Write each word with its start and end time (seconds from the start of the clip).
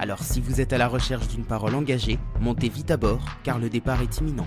Alors 0.00 0.22
si 0.22 0.40
vous 0.40 0.60
êtes 0.60 0.72
à 0.72 0.78
la 0.78 0.86
recherche 0.86 1.26
d'une 1.26 1.44
parole 1.44 1.74
engagée, 1.74 2.20
montez 2.40 2.68
vite 2.68 2.92
à 2.92 2.96
bord 2.96 3.24
car 3.42 3.58
le 3.58 3.68
départ 3.68 4.00
est 4.00 4.18
imminent. 4.18 4.46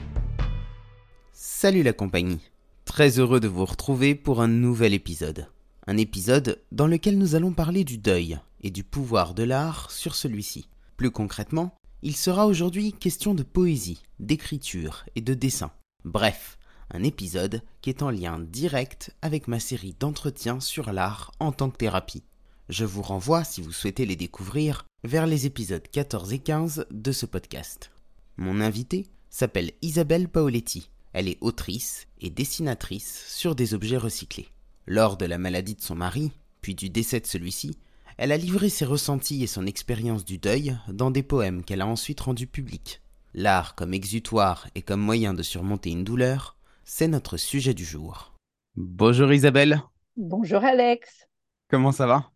Salut 1.33 1.83
la 1.83 1.91
compagnie. 1.91 2.39
Très 2.85 3.19
heureux 3.19 3.41
de 3.41 3.49
vous 3.49 3.65
retrouver 3.65 4.15
pour 4.15 4.41
un 4.41 4.47
nouvel 4.47 4.93
épisode. 4.93 5.47
Un 5.87 5.97
épisode 5.97 6.61
dans 6.71 6.87
lequel 6.87 7.17
nous 7.17 7.35
allons 7.35 7.51
parler 7.51 7.83
du 7.83 7.97
deuil 7.97 8.39
et 8.61 8.71
du 8.71 8.85
pouvoir 8.85 9.33
de 9.33 9.43
l'art 9.43 9.91
sur 9.91 10.15
celui-ci. 10.15 10.69
Plus 10.95 11.11
concrètement, 11.11 11.75
il 12.01 12.15
sera 12.15 12.47
aujourd'hui 12.47 12.93
question 12.93 13.33
de 13.33 13.43
poésie, 13.43 14.03
d'écriture 14.19 15.03
et 15.15 15.21
de 15.21 15.33
dessin. 15.33 15.71
Bref, 16.05 16.57
un 16.91 17.03
épisode 17.03 17.61
qui 17.81 17.89
est 17.89 18.03
en 18.03 18.09
lien 18.09 18.39
direct 18.39 19.13
avec 19.21 19.49
ma 19.49 19.59
série 19.59 19.95
d'entretiens 19.99 20.61
sur 20.61 20.93
l'art 20.93 21.31
en 21.39 21.51
tant 21.51 21.69
que 21.69 21.77
thérapie. 21.77 22.23
Je 22.69 22.85
vous 22.85 23.01
renvoie, 23.01 23.43
si 23.43 23.61
vous 23.61 23.73
souhaitez 23.73 24.05
les 24.05 24.15
découvrir, 24.15 24.85
vers 25.03 25.25
les 25.25 25.47
épisodes 25.47 25.87
14 25.91 26.33
et 26.33 26.39
15 26.39 26.85
de 26.91 27.11
ce 27.11 27.25
podcast. 27.25 27.91
Mon 28.37 28.61
invitée 28.61 29.07
s'appelle 29.29 29.71
Isabelle 29.81 30.29
Paoletti. 30.29 30.91
Elle 31.13 31.27
est 31.27 31.39
autrice 31.41 32.07
et 32.19 32.29
dessinatrice 32.29 33.25
sur 33.27 33.55
des 33.55 33.73
objets 33.73 33.97
recyclés. 33.97 34.47
Lors 34.85 35.17
de 35.17 35.25
la 35.25 35.37
maladie 35.37 35.75
de 35.75 35.81
son 35.81 35.95
mari, 35.95 36.31
puis 36.61 36.75
du 36.75 36.89
décès 36.89 37.19
de 37.19 37.25
celui-ci, 37.25 37.77
elle 38.17 38.31
a 38.31 38.37
livré 38.37 38.69
ses 38.69 38.85
ressentis 38.85 39.43
et 39.43 39.47
son 39.47 39.65
expérience 39.65 40.23
du 40.23 40.37
deuil 40.37 40.77
dans 40.87 41.09
des 41.09 41.23
poèmes 41.23 41.63
qu'elle 41.63 41.81
a 41.81 41.87
ensuite 41.87 42.21
rendus 42.21 42.47
publics. 42.47 43.01
L'art 43.33 43.75
comme 43.75 43.93
exutoire 43.93 44.67
et 44.75 44.81
comme 44.81 45.01
moyen 45.01 45.33
de 45.33 45.43
surmonter 45.43 45.89
une 45.89 46.03
douleur, 46.03 46.57
c'est 46.83 47.07
notre 47.07 47.37
sujet 47.37 47.73
du 47.73 47.85
jour. 47.85 48.33
Bonjour 48.75 49.33
Isabelle. 49.33 49.81
Bonjour 50.15 50.63
Alex. 50.63 51.27
Comment 51.69 51.91
ça 51.91 52.05
va? 52.05 52.30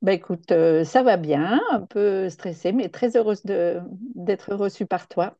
Bah 0.00 0.12
écoute, 0.12 0.52
euh, 0.52 0.84
ça 0.84 1.02
va 1.02 1.16
bien, 1.16 1.60
un 1.72 1.80
peu 1.80 2.28
stressée, 2.28 2.70
mais 2.70 2.88
très 2.88 3.16
heureuse 3.16 3.42
d'être 3.44 4.54
reçue 4.54 4.86
par 4.86 5.08
toi. 5.08 5.36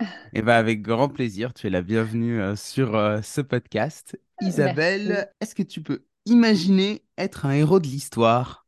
Et 0.00 0.04
eh 0.40 0.42
ben 0.42 0.54
avec 0.54 0.82
grand 0.82 1.08
plaisir, 1.08 1.54
tu 1.54 1.68
es 1.68 1.70
la 1.70 1.80
bienvenue 1.80 2.38
euh, 2.40 2.54
sur 2.54 2.96
euh, 2.96 3.22
ce 3.22 3.40
podcast. 3.40 4.20
Isabelle, 4.42 5.30
est-ce 5.40 5.54
que 5.54 5.62
tu 5.62 5.80
peux 5.80 6.04
imaginer 6.26 7.02
être 7.16 7.46
un 7.46 7.52
héros 7.52 7.80
de 7.80 7.86
l'histoire? 7.86 8.66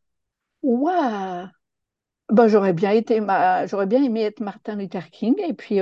Waouh 0.62 1.48
bah, 2.28 2.48
j'aurais 2.48 2.73
bien 2.73 2.91
été 2.91 3.21
ma... 3.21 3.67
j'aurais 3.67 3.87
bien 3.87 4.03
aimé 4.03 4.23
être 4.23 4.41
Martin 4.41 4.75
Luther 4.75 5.11
King 5.11 5.34
et 5.39 5.53
puis 5.53 5.78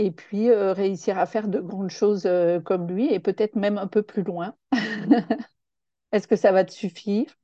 et 0.00 0.10
puis 0.12 0.52
réussir 0.52 1.18
à 1.18 1.26
faire 1.26 1.48
de 1.48 1.58
grandes 1.58 1.90
choses 1.90 2.28
comme 2.64 2.86
lui 2.86 3.12
et 3.12 3.18
peut-être 3.18 3.56
même 3.56 3.78
un 3.78 3.88
peu 3.88 4.02
plus 4.02 4.22
loin. 4.22 4.54
Est-ce 6.12 6.28
que 6.28 6.36
ça 6.36 6.52
va 6.52 6.64
te 6.64 6.72
suffire? 6.72 7.34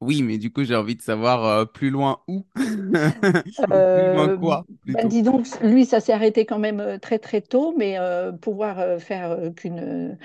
Oui, 0.00 0.22
mais 0.22 0.38
du 0.38 0.52
coup, 0.52 0.64
j'ai 0.64 0.76
envie 0.76 0.96
de 0.96 1.02
savoir 1.02 1.44
euh, 1.44 1.64
plus 1.64 1.90
loin 1.90 2.20
où? 2.28 2.44
Plus 2.56 3.54
loin 3.66 4.36
quoi 4.36 4.64
bah, 4.86 5.04
Dis 5.04 5.22
donc, 5.22 5.46
lui, 5.62 5.86
ça 5.86 6.00
s'est 6.00 6.12
arrêté 6.12 6.44
quand 6.44 6.58
même 6.58 6.80
euh, 6.80 6.98
très 6.98 7.18
très 7.18 7.40
tôt, 7.40 7.74
mais 7.76 7.98
euh, 7.98 8.32
pouvoir 8.32 9.00
faire 9.00 9.38
qu'une 9.56 10.18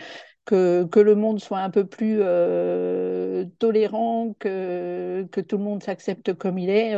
que, 0.45 0.83
que, 0.85 0.99
le 0.99 1.15
monde 1.15 1.39
soit 1.39 1.59
un 1.59 1.69
peu 1.69 1.85
plus 1.85 2.19
tolérant, 3.59 4.35
que, 4.39 5.27
que 5.31 5.41
tout 5.41 5.57
le 5.57 5.63
monde 5.63 5.83
s'accepte 5.83 6.33
comme 6.33 6.57
il 6.57 6.69
est, 6.69 6.95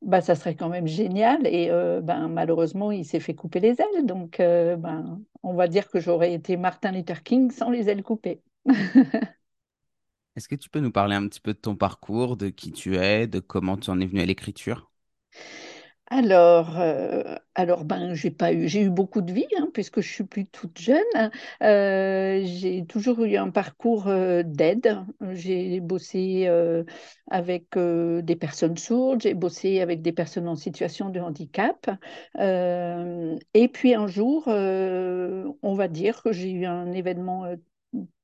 bah, 0.00 0.20
ça 0.20 0.34
serait 0.34 0.54
quand 0.54 0.70
même 0.70 0.86
génial. 0.86 1.46
Et 1.46 1.68
ben, 2.02 2.28
malheureusement, 2.28 2.90
il 2.90 3.04
s'est 3.04 3.20
fait 3.20 3.34
couper 3.34 3.60
les 3.60 3.76
ailes. 3.80 4.06
Donc, 4.06 4.38
ben, 4.38 5.20
on 5.42 5.54
va 5.54 5.68
dire 5.68 5.88
que 5.88 6.00
j'aurais 6.00 6.32
été 6.32 6.56
Martin 6.56 6.92
Luther 6.92 7.22
King 7.22 7.50
sans 7.50 7.70
les 7.70 7.90
ailes 7.90 8.02
coupées. 8.02 8.40
Est-ce 10.36 10.48
que 10.48 10.54
tu 10.54 10.70
peux 10.70 10.80
nous 10.80 10.90
parler 10.92 11.14
un 11.16 11.28
petit 11.28 11.40
peu 11.40 11.52
de 11.52 11.58
ton 11.58 11.76
parcours, 11.76 12.36
de 12.38 12.48
qui 12.48 12.72
tu 12.72 12.96
es, 12.96 13.26
de 13.26 13.40
comment 13.40 13.76
tu 13.76 13.90
en 13.90 14.00
es 14.00 14.06
venu 14.06 14.20
à 14.20 14.26
l'écriture? 14.26 14.90
Alors, 16.10 16.78
euh, 16.80 17.34
alors 17.54 17.84
ben, 17.84 18.14
j'ai 18.14 18.30
pas 18.30 18.52
eu, 18.54 18.66
j'ai 18.66 18.80
eu 18.82 18.88
beaucoup 18.90 19.20
de 19.20 19.30
vie 19.30 19.46
hein, 19.58 19.68
puisque 19.74 20.00
je 20.00 20.10
suis 20.10 20.24
plus 20.24 20.46
toute 20.46 20.78
jeune. 20.78 21.02
Euh, 21.62 22.40
j'ai 22.44 22.86
toujours 22.86 23.22
eu 23.24 23.36
un 23.36 23.50
parcours 23.50 24.08
euh, 24.08 24.42
d'aide. 24.42 25.04
J'ai 25.32 25.80
bossé 25.80 26.48
avec 27.30 27.76
des 27.78 28.36
personnes 28.36 28.76
sourdes, 28.78 29.20
j'ai 29.22 29.34
bossé 29.34 29.80
avec 29.80 30.00
des 30.02 30.12
personnes 30.12 30.48
en 30.48 30.56
situation 30.56 31.10
de 31.10 31.20
handicap. 31.20 31.90
et 32.38 33.68
puis 33.68 33.94
un 33.94 34.06
jour, 34.06 34.44
on 34.48 35.74
va 35.74 35.88
dire 35.88 36.22
que 36.22 36.32
j'ai 36.32 36.50
eu 36.52 36.64
un 36.64 36.92
événement 36.92 37.44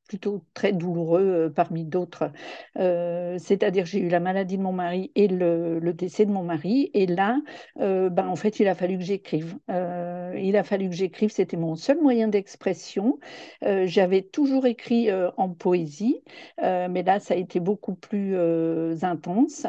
plutôt 0.09 0.45
très 0.55 0.73
douloureux 0.73 1.23
euh, 1.23 1.51
parmi 1.51 1.85
d'autres. 1.85 2.31
Euh, 2.79 3.37
c'est-à-dire, 3.39 3.87
j'ai 3.87 4.01
eu 4.01 4.09
la 4.09 4.21
maladie 4.21 4.57
de 4.59 4.63
mon 4.63 4.73
mari 4.73 5.11
et 5.15 5.29
le, 5.29 5.81
décès 5.93 6.27
de 6.27 6.33
mon 6.33 6.43
mari. 6.43 6.91
Et 6.95 7.07
là, 7.07 7.41
euh, 7.81 8.11
ben, 8.11 8.27
en 8.29 8.37
fait, 8.37 8.61
il 8.61 8.69
a 8.69 8.75
fallu 8.75 8.99
que 8.99 9.05
j'écrive. 9.05 9.57
il 9.69 10.57
a 10.57 10.63
fallu 10.63 10.89
que 10.89 10.95
j'écrive. 10.95 11.31
C'était 11.31 11.57
mon 11.57 11.77
seul 11.77 12.01
moyen 12.01 12.29
d'expression. 12.29 13.19
J'avais 13.63 14.23
toujours 14.23 14.67
écrit 14.67 15.09
en 15.37 15.49
poésie, 15.51 16.23
mais 16.61 17.03
là, 17.03 17.21
ça 17.21 17.35
a 17.35 17.37
été 17.37 17.61
beaucoup 17.61 17.95
plus 17.95 18.37
intense. 19.03 19.67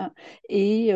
Et 0.49 0.91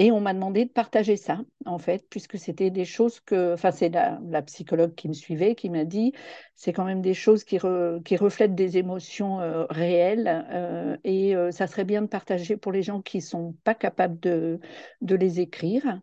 et 0.00 0.10
on 0.12 0.20
m'a 0.22 0.32
demandé 0.32 0.64
de 0.64 0.70
partager 0.70 1.16
ça, 1.16 1.40
en 1.66 1.76
fait, 1.76 2.06
puisque 2.08 2.38
c'était 2.38 2.70
des 2.70 2.86
choses 2.86 3.20
que, 3.20 3.52
enfin, 3.52 3.70
c'est 3.70 3.90
la, 3.90 4.42
psychologue 4.46 4.94
qui 4.94 5.08
me 5.08 5.12
suivait 5.12 5.54
qui 5.54 5.68
m'a 5.68 5.84
dit, 5.84 6.14
c'est 6.54 6.72
quand 6.72 6.86
même 6.86 7.02
des 7.02 7.12
choses 7.12 7.44
qui, 7.44 7.58
reflètent 7.58 8.54
des 8.54 8.78
émotions 8.78 9.42
euh, 9.42 9.66
réelles, 9.68 10.46
euh, 10.52 10.96
et 11.04 11.36
euh, 11.36 11.50
ça 11.50 11.66
serait 11.66 11.84
bien 11.84 12.00
de 12.00 12.06
partager 12.06 12.56
pour 12.56 12.72
les 12.72 12.82
gens 12.82 13.02
qui 13.02 13.18
ne 13.18 13.22
sont 13.22 13.54
pas 13.62 13.74
capables 13.74 14.18
de 14.18 14.58
les 15.02 15.40
écrire. 15.40 16.00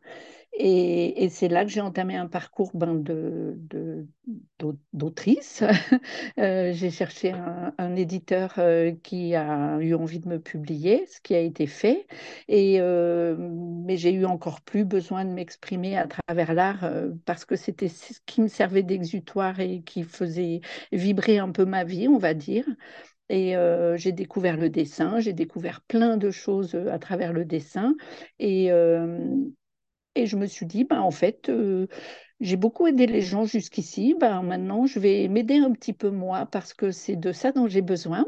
Et, 0.59 1.29
c'est 1.29 1.49
là 1.49 1.63
que 1.65 1.69
j'ai 1.69 1.81
entamé 1.81 2.15
un 2.15 2.27
parcours 2.27 2.71
ben, 2.73 3.03
d'autrice. 4.93 5.63
Euh, 6.39 6.71
j'ai 6.73 6.91
cherché 6.91 7.31
un, 7.77 7.95
éditeur 7.95 8.55
euh, 8.59 8.93
qui 9.03 9.33
a 9.33 9.79
eu 9.79 9.95
envie 9.95 10.19
de 10.19 10.27
me 10.27 10.39
publier, 10.39 11.05
ce 11.07 11.19
qui 11.21 11.33
a 11.33 11.39
été 11.39 11.65
fait. 11.65 12.05
Et, 12.47 12.79
euh, 12.79 13.35
mais 13.39 13.97
j'ai 13.97 14.11
eu 14.11 14.25
encore 14.25 14.61
plus 14.61 14.85
besoin 14.85 15.25
de 15.25 15.31
m'exprimer 15.31 15.97
à 15.97 16.07
travers 16.07 16.53
l'art 16.53 16.89
parce 17.25 17.45
que 17.45 17.55
c'était 17.55 17.87
ce 17.87 18.19
qui 18.25 18.41
me 18.41 18.47
servait 18.47 18.83
d'exutoire 18.83 19.59
et 19.59 19.81
qui 19.81 20.03
faisait 20.03 20.61
vibrer 20.91 21.39
un 21.39 21.51
peu 21.51 21.65
ma 21.65 21.83
vie, 21.83 22.07
on 22.07 22.17
va 22.17 22.33
dire. 22.33 22.65
Et 23.29 23.55
j'ai 23.95 24.11
découvert 24.11 24.57
le 24.57 24.69
dessin, 24.69 25.19
j'ai 25.19 25.33
découvert 25.33 25.81
plein 25.81 26.17
de 26.17 26.29
choses 26.31 26.75
à 26.75 26.99
travers 26.99 27.33
le 27.33 27.45
dessin. 27.45 27.95
Et, 28.39 28.71
et 30.17 30.25
je 30.27 30.35
me 30.35 30.45
suis 30.45 30.65
dit, 30.65 30.83
ben, 30.83 30.99
en 31.01 31.11
fait, 31.11 31.49
euh, 31.49 31.87
j'ai 32.39 32.55
beaucoup 32.57 32.87
aidé 32.87 33.07
les 33.07 33.21
gens 33.21 33.45
jusqu'ici. 33.45 34.15
Ben, 34.19 34.41
maintenant, 34.43 34.85
je 34.85 34.99
vais 34.99 35.27
m'aider 35.27 35.57
un 35.57 35.71
petit 35.71 35.93
peu 35.93 36.09
moi 36.09 36.45
parce 36.45 36.73
que 36.73 36.91
c'est 36.91 37.15
de 37.15 37.31
ça 37.31 37.51
dont 37.51 37.67
j'ai 37.67 37.81
besoin, 37.81 38.25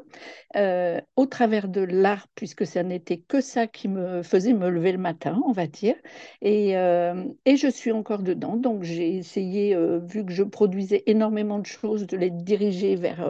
euh, 0.56 1.00
au 1.16 1.26
travers 1.26 1.68
de 1.68 1.82
l'art, 1.82 2.28
puisque 2.36 2.66
ça 2.66 2.84
n'était 2.84 3.20
que 3.20 3.42
ça 3.42 3.68
qui 3.68 3.88
me 3.88 4.24
faisait 4.24 4.54
me 4.54 4.70
lever 4.70 4.92
le 4.92 4.98
matin, 4.98 5.42
on 5.46 5.52
va 5.52 5.68
dire. 5.68 5.96
Et, 6.42 6.78
euh, 6.78 7.26
et 7.46 7.58
je 7.58 7.68
suis 7.68 7.92
encore 7.92 8.24
dedans. 8.24 8.56
Donc, 8.56 8.84
j'ai 8.84 9.16
essayé, 9.18 9.76
vu 10.04 10.26
que 10.26 10.32
je 10.32 10.44
produisais 10.44 11.04
énormément 11.08 11.60
de 11.60 11.66
choses, 11.66 12.08
de 12.08 12.18
les 12.18 12.32
diriger 12.32 12.96
vers 12.96 13.28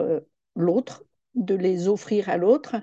l'autre, 0.56 1.04
de 1.40 1.54
les 1.54 1.88
offrir 1.88 2.28
à 2.28 2.36
l'autre. 2.36 2.76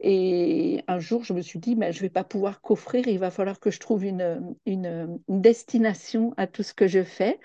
Et 0.00 0.82
un 0.88 0.98
jour, 0.98 1.24
je 1.24 1.32
me 1.32 1.42
suis 1.42 1.58
dit, 1.58 1.76
mais 1.76 1.92
je 1.92 1.98
ne 1.98 2.02
vais 2.02 2.10
pas 2.10 2.24
pouvoir 2.24 2.60
qu'offrir, 2.60 3.06
il 3.06 3.18
va 3.18 3.30
falloir 3.30 3.60
que 3.60 3.70
je 3.70 3.78
trouve 3.78 4.04
une, 4.04 4.56
une, 4.66 5.18
destination 5.28 6.34
à 6.36 6.46
tout 6.46 6.62
ce 6.62 6.74
que 6.74 6.86
je 6.88 7.04
fais. 7.04 7.38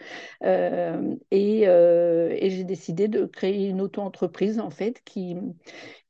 Euh, 0.44 1.16
et, 1.32 1.64
euh, 1.68 2.36
et 2.40 2.50
j'ai 2.50 2.64
décidé 2.64 3.08
de 3.08 3.26
créer 3.26 3.68
une 3.68 3.82
auto-entreprise, 3.82 4.60
en 4.60 4.70
fait, 4.70 5.02
qui, 5.06 5.38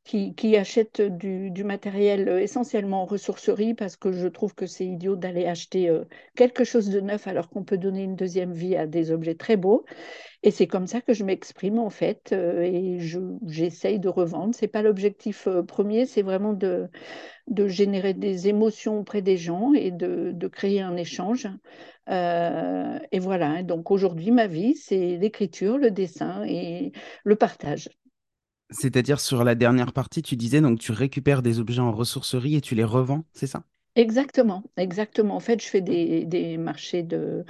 qui, 0.03 0.35
qui 0.35 0.57
achètent 0.57 1.01
du, 1.01 1.63
matériel 1.63 2.27
euh, 2.27 2.41
essentiellement 2.41 3.03
en 3.03 3.05
ressourcerie 3.05 3.73
parce 3.73 3.95
que 3.95 4.11
je 4.11 4.27
trouve 4.27 4.53
que 4.53 4.65
c'est 4.65 4.85
idiot 4.85 5.15
d'aller 5.15 5.45
acheter 5.45 5.89
euh, 5.89 6.03
quelque 6.35 6.65
chose 6.65 6.89
de 6.89 6.99
neuf 6.99 7.27
alors 7.27 7.49
qu'on 7.49 7.63
peut 7.63 7.77
donner 7.77 8.03
une 8.03 8.15
deuxième 8.15 8.51
vie 8.51 8.75
à 8.75 8.85
des 8.85 9.11
objets 9.11 9.35
très 9.35 9.55
beaux. 9.55 9.85
Et 10.43 10.51
c'est 10.51 10.67
comme 10.67 10.87
ça 10.87 10.99
que 10.99 11.13
je 11.13 11.23
m'exprime 11.23 11.79
en 11.79 11.89
fait 11.89 12.31
euh, 12.33 12.61
et 12.61 12.99
je, 12.99 13.19
j'essaye 13.47 13.99
de 13.99 14.09
revendre. 14.09 14.53
C'est 14.53 14.67
pas 14.67 14.81
l'objectif 14.81 15.47
premier, 15.67 16.05
c'est 16.05 16.21
vraiment 16.21 16.53
de, 16.53 16.89
de 17.47 17.67
générer 17.69 18.13
des 18.13 18.49
émotions 18.49 18.99
auprès 18.99 19.21
des 19.21 19.37
gens 19.37 19.73
et 19.73 19.91
de, 19.91 20.31
de 20.33 20.47
créer 20.47 20.81
un 20.81 20.97
échange. 20.97 21.47
Et 22.09 23.19
voilà, 23.19 23.63
donc 23.63 23.89
aujourd'hui, 23.89 24.31
ma 24.31 24.47
vie, 24.47 24.75
c'est 24.75 25.17
l'écriture, 25.17 25.77
le 25.77 25.89
dessin 25.89 26.43
et 26.45 26.91
le 27.23 27.35
partage. 27.37 27.87
C'est-à-dire 28.73 29.19
sur 29.19 29.43
la 29.43 29.55
dernière 29.55 29.93
partie, 29.93 30.21
tu 30.21 30.35
disais 30.35 30.61
donc 30.61 30.79
tu 30.79 30.91
récupères 30.91 31.41
des 31.41 31.59
objets 31.59 31.81
en 31.81 31.91
ressourcerie 31.91 32.55
et 32.55 32.61
tu 32.61 32.75
les 32.75 32.83
revends, 32.83 33.23
c'est 33.33 33.47
ça? 33.47 33.63
Exactement, 33.95 34.63
exactement. 34.75 35.35
En 35.35 35.39
fait, 35.39 35.61
je 35.61 35.67
fais 35.67 35.81
des, 35.81 36.57
marchés 36.57 37.03
de, 37.03 37.45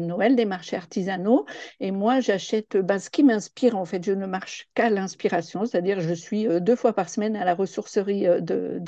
Noël, 0.00 0.34
des 0.34 0.44
marchés 0.44 0.76
artisanaux, 0.76 1.46
et 1.78 1.92
moi, 1.92 2.18
j'achète 2.18 2.76
bah, 2.76 2.98
ce 2.98 3.08
qui 3.08 3.22
m'inspire. 3.22 3.76
En 3.76 3.84
fait, 3.84 4.04
je 4.04 4.10
ne 4.10 4.26
marche 4.26 4.68
qu'à 4.74 4.90
l'inspiration, 4.90 5.64
c'est-à-dire 5.66 6.00
je 6.00 6.12
suis 6.12 6.48
euh, 6.48 6.58
deux 6.58 6.74
fois 6.74 6.92
par 6.92 7.08
semaine 7.08 7.36
à 7.36 7.44
la 7.44 7.54
ressourcerie 7.54 8.26
euh, 8.26 8.40
de, 8.40 8.82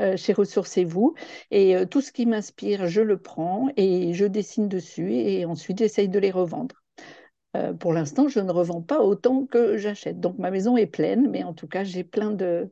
euh, 0.00 0.16
chez 0.16 0.32
Ressourcez-vous, 0.32 1.14
et 1.50 1.76
tout 1.90 2.00
ce 2.00 2.10
qui 2.12 2.24
m'inspire, 2.24 2.86
je 2.86 3.02
le 3.02 3.18
prends 3.20 3.68
et 3.76 4.14
je 4.14 4.24
dessine 4.24 4.68
dessus, 4.68 5.12
et 5.12 5.44
ensuite 5.44 5.78
j'essaye 5.78 6.08
de 6.08 6.18
les 6.18 6.30
revendre. 6.30 6.79
Euh, 7.56 7.72
pour 7.72 7.92
l'instant, 7.92 8.28
je 8.28 8.40
ne 8.40 8.52
revends 8.52 8.82
pas 8.82 9.00
autant 9.00 9.46
que 9.46 9.76
j'achète. 9.76 10.20
Donc 10.20 10.38
ma 10.38 10.50
maison 10.50 10.76
est 10.76 10.86
pleine, 10.86 11.28
mais 11.30 11.42
en 11.44 11.54
tout 11.54 11.66
cas, 11.66 11.84
j'ai 11.84 12.04
plein 12.04 12.30
de, 12.30 12.70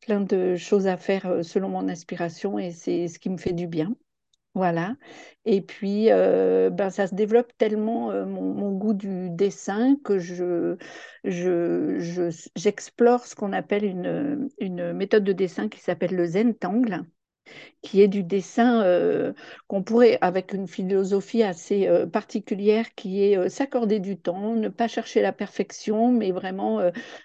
plein 0.00 0.20
de 0.20 0.56
choses 0.56 0.86
à 0.86 0.96
faire 0.96 1.26
euh, 1.26 1.42
selon 1.42 1.70
mon 1.70 1.88
inspiration 1.88 2.58
et 2.58 2.70
c'est 2.70 3.08
ce 3.08 3.18
qui 3.18 3.30
me 3.30 3.38
fait 3.38 3.52
du 3.52 3.66
bien. 3.66 3.94
Voilà. 4.54 4.96
Et 5.44 5.62
puis, 5.62 6.10
euh, 6.10 6.70
ben, 6.70 6.90
ça 6.90 7.06
se 7.06 7.14
développe 7.14 7.52
tellement 7.56 8.12
mon, 8.26 8.72
goût 8.72 8.94
du 8.94 9.30
dessin 9.30 9.96
que 10.04 10.18
je, 10.18 10.76
je, 11.24 12.30
j'explore 12.56 13.26
ce 13.26 13.36
qu'on 13.36 13.52
appelle 13.52 13.84
une, 13.84 14.48
une 14.58 14.92
méthode 14.92 15.24
de 15.24 15.32
dessin 15.32 15.68
qui 15.68 15.80
s'appelle 15.80 16.16
le 16.16 16.26
Zentangle 16.26 17.04
qui 17.82 18.02
est 18.02 18.08
du 18.08 18.22
dessin 18.22 18.82
euh, 18.82 19.32
qu'on 19.66 19.82
pourrait, 19.82 20.18
avec 20.20 20.52
une 20.52 20.66
philosophie 20.66 21.42
assez 21.42 21.88
euh, 21.88 22.06
particulière, 22.06 22.94
qui 22.94 23.24
est 23.24 23.38
euh, 23.38 23.48
s'accorder 23.48 24.00
du 24.00 24.18
temps, 24.18 24.54
ne 24.54 24.68
pas 24.68 24.88
chercher 24.88 25.22
la 25.22 25.32
perfection, 25.32 26.12
mais 26.12 26.30
vraiment 26.30 26.80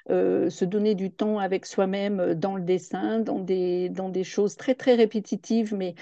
se 0.10 0.66
donner 0.66 0.96
du 0.96 1.12
temps 1.12 1.40
avec 1.40 1.66
soi-même 1.66 2.34
dans 2.34 2.56
le 2.56 2.64
dessin, 2.64 3.20
dans 3.20 3.40
des, 3.40 3.90
dans 3.90 4.10
des 4.10 4.24
choses 4.24 4.56
très, 4.56 4.76
très 4.76 4.96
répétitives, 4.96 5.74
mais 5.76 5.96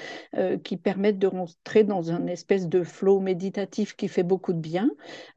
qui 0.64 0.78
permettent 0.78 1.20
de 1.20 1.28
rentrer 1.28 1.84
dans 1.84 2.12
un 2.12 2.28
espèce 2.28 2.68
de 2.68 2.84
flow 2.84 3.20
méditatif 3.20 3.96
qui 3.96 4.08
fait 4.08 4.24
beaucoup 4.24 4.54
de 4.54 4.60
bien. 4.60 4.90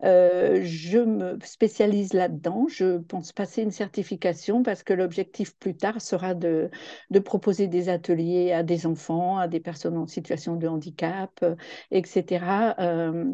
Je 0.03 0.99
me 0.99 1.39
spécialise 1.45 2.13
là-dedans. 2.13 2.67
Je 2.69 2.99
pense 2.99 3.33
passer 3.33 3.63
une 3.63 3.71
certification 3.71 4.63
parce 4.63 4.83
que 4.83 4.93
l'objectif 4.93 5.57
plus 5.57 5.77
tard 5.77 6.01
sera 6.01 6.35
de 6.35 6.71
de 7.11 7.19
proposer 7.19 7.69
des 7.69 7.89
ateliers 7.89 8.53
à 8.53 8.63
des 8.63 8.76
enfants, 8.85 9.39
à 9.39 9.49
des 9.49 9.61
personnes 9.61 9.97
en 9.97 10.07
situation 10.07 10.57
de 10.57 10.67
handicap, 10.67 11.31
euh, 11.43 11.55
etc., 11.91 12.75
euh, 12.79 13.25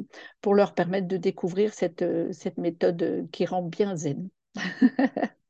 pour 0.40 0.54
leur 0.54 0.74
permettre 0.74 1.08
de 1.08 1.16
découvrir 1.16 1.74
cette, 1.74 2.02
euh, 2.02 2.28
cette 2.32 2.58
méthode 2.58 3.26
qui 3.32 3.46
rend 3.46 3.62
bien 3.62 3.96
zen. 3.96 4.28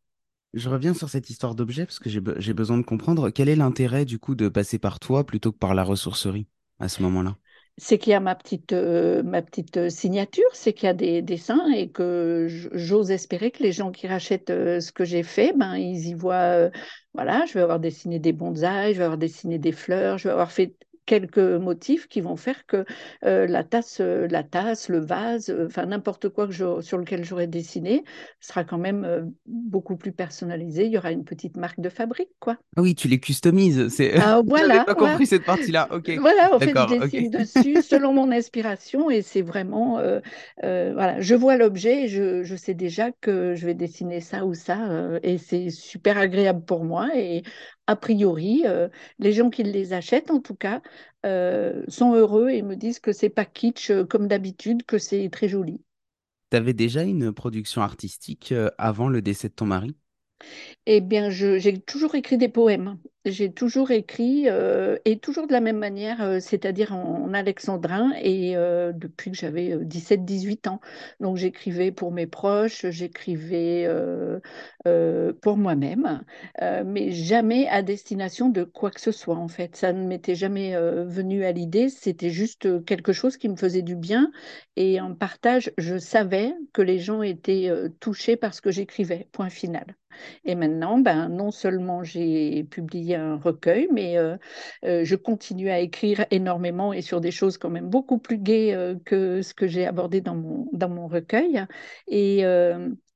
Je 0.55 0.69
reviens 0.69 0.93
sur 0.94 1.09
cette 1.09 1.31
histoire 1.31 1.55
d'objet 1.55 1.87
parce 1.87 1.99
que 1.99 2.11
j'ai 2.11 2.53
besoin 2.53 2.77
de 2.77 2.83
comprendre 2.83 3.31
quel 3.31 3.49
est 3.49 3.56
l'intérêt 3.56 4.05
du 4.05 4.19
coup 4.19 4.35
de 4.35 4.49
passer 4.50 4.79
par 4.79 5.00
toi 5.00 5.25
plutôt 5.25 5.50
que 5.50 5.56
par 5.56 5.75
la 5.75 5.83
ressourcerie 5.83 6.47
à 6.79 6.89
ce 6.89 7.03
moment-là? 7.03 7.39
C'est 7.78 7.98
qu'il 7.98 8.10
y 8.12 8.14
a 8.14 8.20
ma 8.20 8.34
petite, 8.34 8.72
euh, 8.72 9.22
ma 9.22 9.42
petite 9.42 9.76
euh, 9.76 9.90
signature, 9.90 10.48
c'est 10.52 10.72
qu'il 10.72 10.86
y 10.86 10.90
a 10.90 10.94
des 10.94 11.22
dessins 11.22 11.70
et 11.72 11.90
que 11.90 12.46
j'ose 12.72 13.10
espérer 13.10 13.50
que 13.50 13.62
les 13.62 13.72
gens 13.72 13.90
qui 13.90 14.06
rachètent 14.06 14.50
euh, 14.50 14.80
ce 14.80 14.92
que 14.92 15.04
j'ai 15.04 15.22
fait, 15.22 15.52
ben, 15.56 15.76
ils 15.76 16.08
y 16.08 16.14
voient, 16.14 16.70
voilà, 17.14 17.44
je 17.46 17.54
vais 17.54 17.60
avoir 17.60 17.80
dessiné 17.80 18.19
des 18.19 18.32
bonsaïs, 18.32 18.94
je 18.94 18.98
vais 18.98 19.04
avoir 19.04 19.19
dessiné 19.19 19.58
des 19.58 19.72
fleurs, 19.72 20.19
je 20.19 20.28
vais 20.28 20.32
avoir 20.32 20.52
fait 20.52 20.76
quelques 21.06 21.38
motifs 21.38 22.08
qui 22.08 22.20
vont 22.20 22.37
faire 22.37 22.66
que 22.66 22.84
euh, 23.25 23.46
la 23.46 23.64
tasse, 23.64 24.00
euh, 24.00 24.26
la 24.28 24.43
tasse, 24.43 24.88
le 24.88 24.99
vase, 24.99 25.50
euh, 25.50 25.66
enfin 25.66 25.87
n'importe 25.87 26.28
quoi 26.28 26.46
que 26.46 26.52
je- 26.52 26.81
sur 26.81 26.99
lequel 26.99 27.25
j'aurai 27.25 27.46
dessiné 27.46 28.04
sera 28.40 28.64
quand 28.64 28.78
même 28.78 29.32
beaucoup 29.46 29.96
plus 29.96 30.12
personnalisé. 30.12 30.87
Il 30.87 30.93
y 30.93 30.99
aura 30.99 31.12
une 31.12 31.25
petite 31.25 31.56
marque 31.56 31.81
de 31.81 31.88
fabrique, 31.88 32.31
quoi. 32.40 32.56
Oui, 32.76 32.94
tu 32.94 33.08
les 33.08 33.20
customises. 33.20 33.88
C'est... 33.88 34.19
Ah, 34.19 34.40
voilà, 34.46 34.84
pas 34.84 34.94
compris 34.94 35.26
cette 35.26 35.44
partie-là. 35.44 35.88
Ok, 35.93 36.10
Voilà, 36.20 36.54
en 36.54 36.58
fait, 36.58 36.72
je 36.76 36.99
dessine 36.99 37.31
dessus 37.31 37.82
selon 37.82 38.12
mon 38.12 38.31
inspiration 38.31 39.10
et 39.10 39.22
c'est 39.22 39.43
vraiment, 39.43 39.98
euh, 39.98 40.20
euh, 40.64 40.93
voilà, 40.94 41.20
je 41.20 41.34
vois 41.34 41.56
l'objet 41.56 42.05
et 42.05 42.08
je, 42.08 42.43
je 42.43 42.56
sais 42.56 42.75
déjà 42.75 43.10
que 43.20 43.55
je 43.55 43.66
vais 43.66 43.75
dessiner 43.75 44.20
ça 44.20 44.44
ou 44.44 44.55
ça 44.55 44.78
et 45.22 45.38
c'est 45.38 45.70
super 45.70 46.19
agréable 46.19 46.64
pour 46.64 46.84
moi 46.84 47.08
et 47.14 47.43
a 47.87 47.96
priori, 47.96 48.62
euh, 48.67 48.88
les 49.19 49.32
gens 49.32 49.50
qui 49.50 49.62
les 49.62 49.93
achètent 49.93 50.31
en 50.31 50.40
tout 50.40 50.55
cas 50.55 50.82
euh, 51.26 51.84
sont 51.88 52.14
heureux 52.14 52.50
et 52.50 52.62
me 52.62 52.76
disent 52.76 53.00
que 53.00 53.12
c'est 53.12 53.29
pas 53.31 53.44
kitsch 53.44 53.90
euh, 53.90 54.05
comme 54.05 54.29
d'habitude, 54.29 54.84
que 54.84 54.99
c'est 54.99 55.29
très 55.31 55.49
joli. 55.49 55.82
T'avais 56.50 56.73
déjà 56.73 57.02
une 57.02 57.32
production 57.32 57.82
artistique 57.82 58.55
avant 58.79 59.08
le 59.08 59.23
décès 59.23 59.49
de 59.49 59.55
ton 59.55 59.67
mari? 59.67 59.96
Eh 60.87 61.00
bien, 61.00 61.31
j'ai 61.31 61.81
toujours 61.81 62.14
écrit 62.14 62.38
des 62.38 62.49
poèmes. 62.49 62.99
J'ai 63.24 63.52
toujours 63.52 63.92
écrit, 63.92 64.48
euh, 64.48 64.96
et 65.04 65.19
toujours 65.20 65.46
de 65.46 65.52
la 65.52 65.60
même 65.60 65.78
manière, 65.78 66.20
euh, 66.22 66.40
c'est-à-dire 66.40 66.92
en, 66.92 67.32
alexandrin, 67.32 68.12
et 68.20 68.56
euh, 68.56 68.90
depuis 68.92 69.30
que 69.30 69.36
j'avais 69.36 69.72
euh, 69.74 69.84
17-18 69.84 70.69
ans. 70.69 70.80
Donc, 71.20 71.36
j'écrivais 71.36 71.92
pour 71.92 72.10
mes 72.10 72.26
proches, 72.26 72.84
j'écrivais 72.90 73.88
pour 75.40 75.56
moi-même, 75.56 76.22
mais 76.84 77.12
jamais 77.12 77.69
à 77.69 77.82
destination 77.82 78.48
de 78.48 78.64
quoi 78.64 78.90
que 78.90 79.00
ce 79.00 79.12
soit, 79.12 79.36
en 79.36 79.48
fait. 79.48 79.76
Ça 79.76 79.92
ne 79.92 80.04
m'était 80.06 80.34
jamais 80.34 80.74
venu 81.04 81.44
à 81.44 81.52
l'idée, 81.52 81.88
c'était 81.88 82.30
juste 82.30 82.84
quelque 82.84 83.12
chose 83.12 83.36
qui 83.36 83.48
me 83.48 83.56
faisait 83.56 83.82
du 83.82 83.94
bien, 83.96 84.30
et 84.76 85.00
en 85.00 85.14
partage, 85.14 85.72
je 85.78 85.98
savais 85.98 86.54
que 86.72 86.82
les 86.82 86.98
gens 86.98 87.22
étaient 87.22 87.70
touchés 88.00 88.36
par 88.36 88.54
ce 88.54 88.60
que 88.60 88.70
j'écrivais, 88.70 89.28
point 89.32 89.50
final. 89.50 89.96
Et 90.44 90.54
maintenant, 90.54 90.98
ben, 90.98 91.28
non 91.28 91.50
seulement 91.50 92.02
j'ai 92.02 92.64
publié 92.64 93.12
un 93.14 93.37
recueil, 93.37 93.88
mais 93.93 94.19
euh, 94.19 94.37
euh, 94.85 95.05
je 95.05 95.17
continue 95.17 95.70
à 95.70 95.81
écrire 95.81 96.26
énormément 96.31 96.93
et 96.93 97.03
sur 97.03 97.20
des 97.20 97.31
choses 97.31 97.59
quand 97.59 97.70
même 97.70 97.88
beaucoup 97.88 98.19
plus 98.19 98.38
gaies 98.38 98.75
euh, 98.75 98.94
que 99.05 99.43
ce 99.43 99.55
que 99.55 99.67
j'ai 99.67 99.86
abordé 99.86 100.20
dans 100.20 100.34
mon, 100.34 100.69
dans 100.72 100.89
mon 100.89 101.06
recueil. 101.08 101.65
Et, 102.08 102.41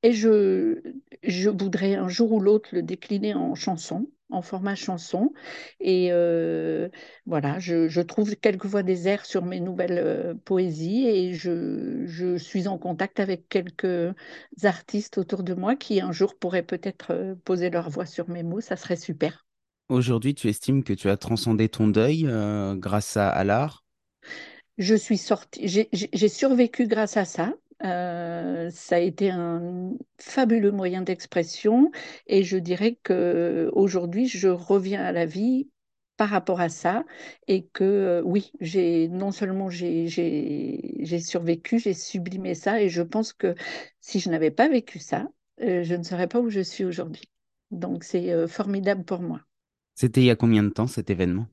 et 0.03 0.11
je, 0.11 0.81
je 1.23 1.49
voudrais 1.49 1.95
un 1.95 2.07
jour 2.07 2.31
ou 2.31 2.39
l'autre 2.39 2.69
le 2.73 2.81
décliner 2.83 3.33
en 3.33 3.55
chanson 3.55 4.07
en 4.29 4.41
format 4.41 4.75
chanson. 4.75 5.31
Et 5.79 6.11
voilà, 7.25 7.59
je, 7.59 7.87
je 7.87 8.01
trouve 8.01 8.35
quelquefois 8.35 8.83
des 8.83 9.07
airs 9.07 9.25
sur 9.25 9.45
mes 9.45 9.59
nouvelles 9.59 10.37
poésies 10.45 11.07
et 11.07 11.33
je, 11.33 12.05
je 12.05 12.35
suis 12.37 12.67
en 12.67 12.77
contact 12.77 13.19
avec 13.19 13.47
quelques 13.49 14.13
artistes 14.63 15.17
autour 15.17 15.43
de 15.43 15.53
moi 15.53 15.75
qui 15.75 16.01
un 16.01 16.11
jour 16.11 16.35
pourraient 16.37 16.63
peut-être 16.63 17.35
poser 17.45 17.69
leur 17.69 17.89
voix 17.89 18.05
sur 18.05 18.29
mes 18.29 18.43
mots, 18.43 18.61
ça 18.61 18.75
serait 18.75 18.97
super. 18.97 19.46
Aujourd'hui, 19.89 20.35
tu 20.35 20.49
estimes 20.49 20.83
que 20.83 20.91
tu 20.91 21.09
as 21.09 21.15
transcendé 21.15 21.69
ton 21.69 21.87
deuil 21.87 22.25
euh, 22.27 22.75
grâce 22.75 23.15
à, 23.15 23.43
l'art? 23.45 23.85
Je 24.77 24.95
suis 24.95 25.17
sortie, 25.17 25.65
j'ai 25.65 26.27
survécu 26.27 26.87
grâce 26.87 27.15
à 27.15 27.23
ça. 27.23 27.53
Euh, 27.85 28.69
ça 28.69 28.95
a 28.95 28.99
été 28.99 29.29
un 29.29 29.91
fabuleux 30.19 30.71
moyen 30.71 31.03
d'expression 31.03 31.91
et 32.25 32.43
je 32.43 32.57
dirais 32.57 32.97
que 33.01 33.69
aujourd'hui, 33.71 34.27
je 34.27 34.49
reviens 34.49 35.03
à 35.03 35.11
la 35.13 35.25
vie 35.25 35.69
par 36.17 36.29
rapport 36.29 36.59
à 36.59 36.69
ça 36.69 37.05
et 37.47 37.67
que 37.67 37.83
euh, 37.83 38.21
oui, 38.25 38.51
non 39.09 39.31
seulement 39.31 39.69
j'ai 39.69 40.09
survécu, 41.19 41.79
j'ai 41.79 41.93
sublimé 41.93 42.55
ça 42.55 42.81
et 42.81 42.89
je 42.89 43.03
pense 43.03 43.31
que 43.31 43.55
si 44.01 44.19
je 44.19 44.29
n'avais 44.29 44.51
pas 44.51 44.67
vécu 44.67 44.99
ça, 44.99 45.29
je 45.59 45.95
ne 45.95 46.03
serais 46.03 46.27
pas 46.27 46.39
où 46.39 46.49
je 46.49 46.61
suis 46.61 46.83
aujourd'hui. 46.83 47.29
Donc 47.71 48.03
c'est 48.03 48.47
formidable 48.47 49.05
pour 49.05 49.21
moi. 49.21 49.46
C'était 49.97 50.21
il 50.21 50.25
y 50.25 50.29
a 50.29 50.35
combien 50.35 50.61
de 50.61 50.69
temps 50.69 50.85
cet 50.85 51.09
événement? 51.09 51.47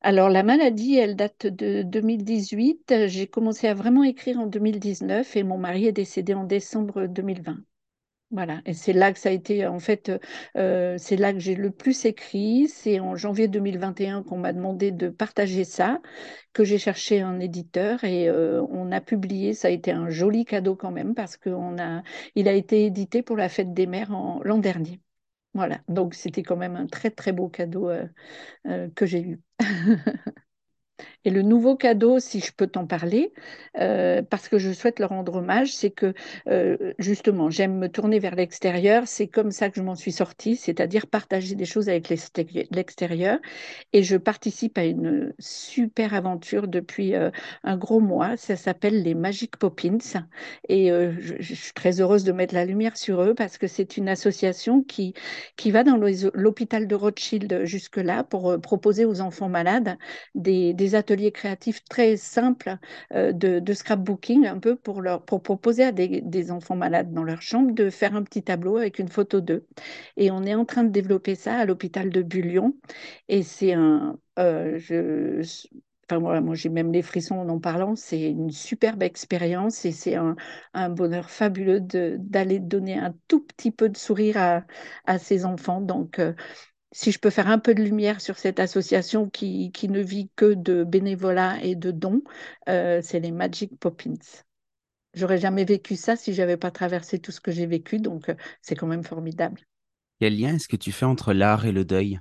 Alors, 0.00 0.28
la 0.28 0.42
maladie, 0.42 0.96
elle 0.96 1.14
date 1.14 1.46
de 1.46 1.82
2018. 1.82 3.06
J'ai 3.06 3.28
commencé 3.28 3.68
à 3.68 3.74
vraiment 3.74 4.02
écrire 4.02 4.40
en 4.40 4.46
2019 4.46 5.36
et 5.36 5.44
mon 5.44 5.58
mari 5.58 5.86
est 5.86 5.92
décédé 5.92 6.34
en 6.34 6.42
décembre 6.42 7.06
2020. 7.06 7.58
Voilà, 8.32 8.62
et 8.66 8.74
c'est 8.74 8.92
là 8.92 9.12
que 9.12 9.20
ça 9.20 9.28
a 9.28 9.32
été, 9.32 9.64
en 9.64 9.78
fait, 9.78 10.10
euh, 10.56 10.96
c'est 10.98 11.14
là 11.14 11.32
que 11.32 11.38
j'ai 11.38 11.54
le 11.54 11.70
plus 11.70 12.04
écrit. 12.04 12.66
C'est 12.66 12.98
en 12.98 13.14
janvier 13.14 13.46
2021 13.46 14.24
qu'on 14.24 14.38
m'a 14.38 14.52
demandé 14.52 14.90
de 14.90 15.08
partager 15.08 15.62
ça, 15.62 16.00
que 16.52 16.64
j'ai 16.64 16.78
cherché 16.78 17.20
un 17.20 17.38
éditeur 17.38 18.02
et 18.02 18.28
euh, 18.28 18.60
on 18.70 18.90
a 18.90 19.00
publié. 19.00 19.54
Ça 19.54 19.68
a 19.68 19.70
été 19.70 19.92
un 19.92 20.10
joli 20.10 20.44
cadeau 20.44 20.74
quand 20.74 20.90
même 20.90 21.14
parce 21.14 21.36
qu'on 21.36 21.78
a, 21.78 21.98
a 22.00 22.52
été 22.52 22.86
édité 22.86 23.22
pour 23.22 23.36
la 23.36 23.48
fête 23.48 23.72
des 23.72 23.86
mères 23.86 24.10
l'an 24.10 24.58
dernier. 24.58 24.98
Voilà, 25.54 25.80
donc 25.88 26.14
c'était 26.14 26.42
quand 26.42 26.56
même 26.56 26.74
un 26.76 26.86
très 26.86 27.10
très 27.10 27.32
beau 27.32 27.48
cadeau 27.48 27.88
euh, 27.88 28.06
euh, 28.66 28.90
que 28.96 29.06
j'ai 29.06 29.22
eu. 29.22 29.42
Et 31.24 31.30
le 31.30 31.42
nouveau 31.42 31.74
cadeau, 31.74 32.18
si 32.18 32.40
je 32.40 32.52
peux 32.52 32.66
t'en 32.66 32.86
parler, 32.86 33.32
euh, 33.78 34.22
parce 34.22 34.48
que 34.48 34.58
je 34.58 34.72
souhaite 34.72 34.98
leur 34.98 35.08
rendre 35.10 35.36
hommage, 35.36 35.74
c'est 35.74 35.90
que 35.90 36.12
euh, 36.48 36.92
justement, 36.98 37.50
j'aime 37.50 37.78
me 37.78 37.88
tourner 37.88 38.18
vers 38.18 38.34
l'extérieur. 38.34 39.04
C'est 39.06 39.26
comme 39.26 39.50
ça 39.50 39.70
que 39.70 39.76
je 39.76 39.82
m'en 39.82 39.94
suis 39.94 40.12
sortie, 40.12 40.56
c'est-à-dire 40.56 41.06
partager 41.06 41.54
des 41.54 41.64
choses 41.64 41.88
avec 41.88 42.10
l'extérieur. 42.10 43.38
Et 43.92 44.02
je 44.02 44.16
participe 44.16 44.76
à 44.76 44.84
une 44.84 45.32
super 45.38 46.12
aventure 46.14 46.68
depuis 46.68 47.14
euh, 47.14 47.30
un 47.62 47.76
gros 47.78 48.00
mois. 48.00 48.36
Ça 48.36 48.56
s'appelle 48.56 49.02
les 49.02 49.14
Magic 49.14 49.56
Poppins. 49.56 49.98
Et 50.68 50.90
je, 50.90 51.54
suis 51.54 51.72
très 51.72 52.00
heureuse 52.00 52.24
de 52.24 52.32
mettre 52.32 52.54
la 52.54 52.64
lumière 52.64 52.96
sur 52.96 53.22
eux 53.22 53.34
parce 53.34 53.58
que 53.58 53.66
c'est 53.66 53.96
une 53.96 54.08
association 54.08 54.82
qui, 54.82 55.14
qui 55.56 55.70
va 55.70 55.84
dans 55.84 55.96
l'hôpital 55.96 56.86
de 56.86 56.94
Rothschild 56.94 57.64
jusque-là 57.64 58.24
pour 58.24 58.60
proposer 58.60 59.04
aux 59.04 59.20
enfants 59.20 59.48
malades 59.48 59.96
des, 60.34 60.74
des 60.74 60.83
ateliers 60.94 61.32
créatifs 61.32 61.82
très 61.84 62.16
simples 62.16 62.78
euh, 63.14 63.32
de, 63.32 63.72
scrapbooking, 63.72 64.46
un 64.46 64.58
peu 64.58 64.76
pour, 64.76 65.00
leur, 65.00 65.24
pour 65.24 65.42
proposer 65.42 65.84
à 65.84 65.92
des, 65.92 66.20
des, 66.20 66.50
enfants 66.50 66.76
malades 66.76 67.12
dans 67.12 67.24
leur 67.24 67.42
chambre 67.42 67.72
de 67.72 67.90
faire 67.90 68.14
un 68.14 68.22
petit 68.22 68.42
tableau 68.42 68.76
avec 68.76 68.98
une 68.98 69.08
photo 69.08 69.40
d'eux. 69.40 69.66
Et 70.16 70.30
on 70.30 70.44
est 70.44 70.54
en 70.54 70.64
train 70.64 70.84
de 70.84 70.90
développer 70.90 71.34
ça 71.34 71.56
à 71.56 71.64
l'hôpital 71.64 72.10
de 72.10 72.22
Bullion. 72.22 72.74
Et 73.28 73.42
c'est 73.42 73.72
un... 73.72 74.18
Euh, 74.38 74.78
je, 74.78 75.42
Enfin, 76.10 76.20
voilà, 76.20 76.40
moi, 76.42 76.54
j'ai 76.54 76.68
même 76.68 76.92
les 76.92 77.02
frissons 77.02 77.36
en 77.36 77.48
en 77.48 77.58
parlant. 77.60 77.96
C'est 77.96 78.20
une 78.30 78.50
superbe 78.50 79.02
expérience 79.02 79.84
et 79.86 79.92
c'est 79.92 80.16
un, 80.16 80.36
un, 80.74 80.90
bonheur 80.90 81.30
fabuleux 81.30 81.80
d'aller 81.80 82.58
donner 82.60 82.98
un 82.98 83.14
tout 83.26 83.40
petit 83.40 83.70
peu 83.70 83.88
de 83.88 83.96
sourire 83.96 84.36
à, 84.36 84.64
à 85.06 85.18
ces 85.18 85.46
enfants. 85.46 85.80
Donc, 85.80 86.18
euh, 86.18 86.34
si 86.94 87.12
je 87.12 87.18
peux 87.18 87.30
faire 87.30 87.48
un 87.48 87.58
peu 87.58 87.74
de 87.74 87.82
lumière 87.82 88.20
sur 88.20 88.38
cette 88.38 88.60
association 88.60 89.28
qui, 89.28 89.72
qui 89.72 89.88
ne 89.88 90.00
vit 90.00 90.30
que 90.36 90.54
de 90.54 90.84
bénévolat 90.84 91.58
et 91.62 91.74
de 91.74 91.90
dons, 91.90 92.22
euh, 92.68 93.00
c'est 93.02 93.20
les 93.20 93.32
Magic 93.32 93.78
Poppins. 93.78 94.14
J'aurais 95.12 95.38
jamais 95.38 95.64
vécu 95.64 95.96
ça 95.96 96.16
si 96.16 96.34
j'avais 96.34 96.56
pas 96.56 96.70
traversé 96.70 97.18
tout 97.18 97.32
ce 97.32 97.40
que 97.40 97.50
j'ai 97.50 97.66
vécu, 97.66 97.98
donc 97.98 98.28
euh, 98.28 98.34
c'est 98.62 98.76
quand 98.76 98.86
même 98.86 99.04
formidable. 99.04 99.60
Quel 100.20 100.38
lien 100.38 100.54
est-ce 100.54 100.68
que 100.68 100.76
tu 100.76 100.92
fais 100.92 101.04
entre 101.04 101.32
l'art 101.32 101.66
et 101.66 101.72
le 101.72 101.84
deuil? 101.84 102.20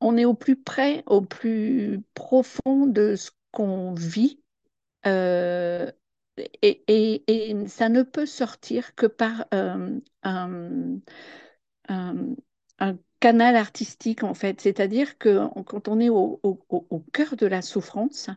On 0.00 0.16
est 0.18 0.26
au 0.26 0.34
plus 0.34 0.56
près, 0.56 1.02
au 1.06 1.22
plus 1.22 2.02
profond 2.14 2.86
de 2.86 3.16
ce 3.16 3.30
qu'on 3.52 3.94
vit. 3.94 4.40
Euh, 5.06 5.90
et, 6.62 6.82
et, 6.88 7.50
et, 7.50 7.68
ça 7.68 7.88
ne 7.88 8.02
peut 8.02 8.26
sortir 8.26 8.94
que 8.94 9.06
par 9.06 9.46
euh, 9.54 9.98
un, 10.22 10.98
un, 11.88 12.34
un 12.78 12.98
canal 13.24 13.56
artistique 13.56 14.22
en 14.22 14.34
fait, 14.34 14.60
c'est-à-dire 14.60 15.16
que 15.16 15.48
quand 15.62 15.88
on 15.88 15.98
est 15.98 16.10
au, 16.10 16.40
au, 16.42 17.04
cœur 17.14 17.36
de 17.36 17.46
la 17.46 17.62
souffrance, 17.62 18.28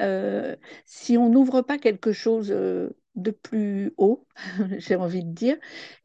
euh, 0.00 0.54
si 0.84 1.16
on 1.16 1.30
n'ouvre 1.30 1.62
pas 1.62 1.78
quelque 1.78 2.12
chose 2.12 2.52
euh, 2.52 2.90
de 3.14 3.30
plus 3.30 3.94
haut, 3.96 4.26
j'ai 4.76 4.96
envie 4.96 5.24
de 5.24 5.30
dire, 5.30 5.56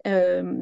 euh, 0.08 0.54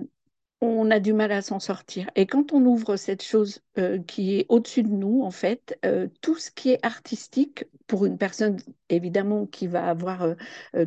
on 0.59 0.89
a 0.89 0.99
du 0.99 1.13
mal 1.13 1.31
à 1.31 1.43
s'en 1.43 1.59
sortir. 1.59 2.09
Et 2.15 2.25
quand 2.25 2.51
on 2.51 2.65
ouvre 2.65 2.95
cette 2.95 3.21
chose 3.21 3.61
qui 4.07 4.39
est 4.39 4.47
au-dessus 4.49 4.81
de 4.81 4.89
nous, 4.89 5.21
en 5.21 5.29
fait, 5.29 5.79
tout 6.21 6.35
ce 6.35 6.49
qui 6.49 6.71
est 6.71 6.83
artistique, 6.83 7.65
pour 7.85 8.07
une 8.07 8.17
personne 8.17 8.57
évidemment 8.89 9.45
qui 9.45 9.67
va 9.67 9.87
avoir 9.87 10.33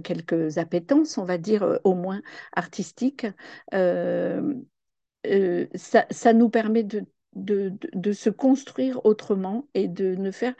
quelques 0.03 0.59
appétences, 0.59 1.19
on 1.19 1.25
va 1.25 1.39
dire 1.39 1.79
au 1.85 1.95
moins 1.95 2.21
artistiques, 2.53 3.29
euh, 5.27 5.67
ça, 5.75 6.33
nous 6.33 6.49
permet 6.49 6.85
de, 6.85 7.05
se 8.13 8.31
construire 8.31 9.05
autrement 9.05 9.69
et 9.75 9.89
de 9.89 10.15
ne 10.15 10.31
faire 10.31 10.55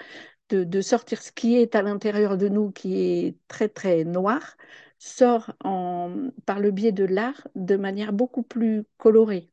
de, 0.51 0.81
sortir 0.81 1.23
ce 1.23 1.33
qui 1.33 1.57
est 1.57 1.75
à 1.75 1.83
l'intérieur 1.83 2.37
de 2.37 2.49
nous, 2.49 2.71
qui 2.71 3.01
est 3.01 3.37
très 3.49 3.69
très 3.69 4.05
noir, 4.05 4.57
sort 4.99 5.53
en, 5.65 6.31
par 6.47 6.61
le 6.61 6.71
biais 6.71 6.93
de 6.93 7.05
l'art 7.05 7.47
de 7.55 7.77
manière 7.77 8.13
beaucoup 8.13 8.43
plus 8.43 8.85
colorée. 8.99 9.51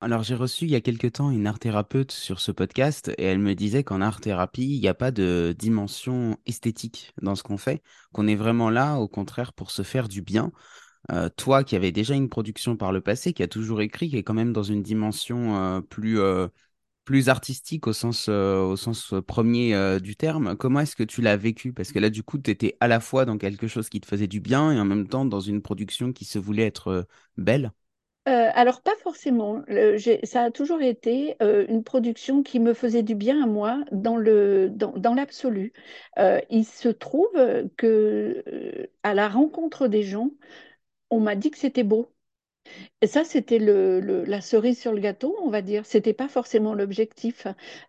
Alors 0.00 0.22
j'ai 0.22 0.34
reçu 0.34 0.66
il 0.66 0.70
y 0.70 0.74
a 0.74 0.82
quelque 0.82 1.06
temps 1.06 1.30
une 1.30 1.46
art 1.46 1.58
thérapeute 1.58 2.12
sur 2.12 2.38
ce 2.38 2.52
podcast 2.52 3.10
et 3.16 3.24
elle 3.24 3.38
me 3.38 3.54
disait 3.54 3.84
qu'en 3.84 4.02
art 4.02 4.20
thérapie, 4.20 4.76
il 4.76 4.80
n'y 4.80 4.88
a 4.88 4.92
pas 4.92 5.10
de 5.10 5.54
dimension 5.58 6.36
esthétique 6.44 7.14
dans 7.22 7.34
ce 7.34 7.42
qu'on 7.42 7.56
fait, 7.56 7.82
qu'on 8.12 8.26
est 8.26 8.34
vraiment 8.34 8.68
là 8.68 8.96
au 8.96 9.08
contraire 9.08 9.54
pour 9.54 9.70
se 9.70 9.82
faire 9.82 10.08
du 10.08 10.20
bien, 10.20 10.52
euh, 11.12 11.28
toi 11.36 11.64
qui 11.64 11.76
avais 11.76 11.92
déjà 11.92 12.14
une 12.14 12.28
production 12.28 12.76
par 12.76 12.92
le 12.92 13.00
passé, 13.00 13.32
qui 13.32 13.42
a 13.42 13.48
toujours 13.48 13.80
écrit, 13.82 14.08
qui 14.08 14.16
est 14.16 14.22
quand 14.22 14.34
même 14.34 14.52
dans 14.52 14.62
une 14.62 14.82
dimension 14.82 15.56
euh, 15.56 15.80
plus, 15.80 16.18
euh, 16.18 16.48
plus 17.04 17.28
artistique 17.28 17.86
au 17.86 17.92
sens, 17.92 18.28
au 18.28 18.76
sens 18.76 19.14
premier 19.26 20.00
du 20.00 20.16
terme, 20.16 20.56
comment 20.56 20.80
est-ce 20.80 20.96
que 20.96 21.02
tu 21.02 21.20
l'as 21.20 21.36
vécu? 21.36 21.72
Parce 21.74 21.92
que 21.92 21.98
là, 21.98 22.08
du 22.08 22.22
coup, 22.22 22.38
tu 22.38 22.50
étais 22.50 22.76
à 22.80 22.88
la 22.88 23.00
fois 23.00 23.26
dans 23.26 23.36
quelque 23.36 23.66
chose 23.68 23.90
qui 23.90 24.00
te 24.00 24.06
faisait 24.06 24.26
du 24.26 24.40
bien 24.40 24.72
et 24.72 24.80
en 24.80 24.86
même 24.86 25.06
temps 25.06 25.26
dans 25.26 25.40
une 25.40 25.60
production 25.60 26.12
qui 26.12 26.24
se 26.24 26.38
voulait 26.38 26.66
être 26.66 27.06
belle. 27.36 27.72
alors, 28.24 28.80
pas 28.80 28.96
forcément. 29.02 29.62
Ça 30.22 30.44
a 30.44 30.50
toujours 30.50 30.80
été 30.80 31.36
une 31.68 31.84
production 31.84 32.42
qui 32.42 32.58
me 32.58 32.72
faisait 32.72 33.02
du 33.02 33.14
bien 33.14 33.42
à 33.42 33.46
moi 33.46 33.84
dans 33.92 34.16
le, 34.16 34.70
dans, 34.70 34.92
dans 34.92 35.12
l'absolu. 35.12 35.74
il 36.48 36.64
se 36.64 36.88
trouve 36.88 37.28
que 37.76 38.88
à 39.02 39.12
la 39.12 39.28
rencontre 39.28 39.88
des 39.88 40.02
gens, 40.04 40.30
on 41.14 41.20
m'a 41.20 41.36
dit 41.36 41.50
que 41.50 41.58
c'était 41.58 41.84
beau. 41.84 42.10
Et 43.02 43.06
ça, 43.06 43.24
c'était 43.24 43.58
le, 43.58 44.00
la 44.24 44.40
cerise 44.40 44.80
sur 44.80 44.92
le 44.92 45.00
gâteau, 45.00 45.36
on 45.42 45.50
va 45.50 45.62
dire. 45.62 45.84
C'était 45.86 46.12
pas 46.14 46.28
forcément 46.28 46.74
l'objectif. 46.74 47.46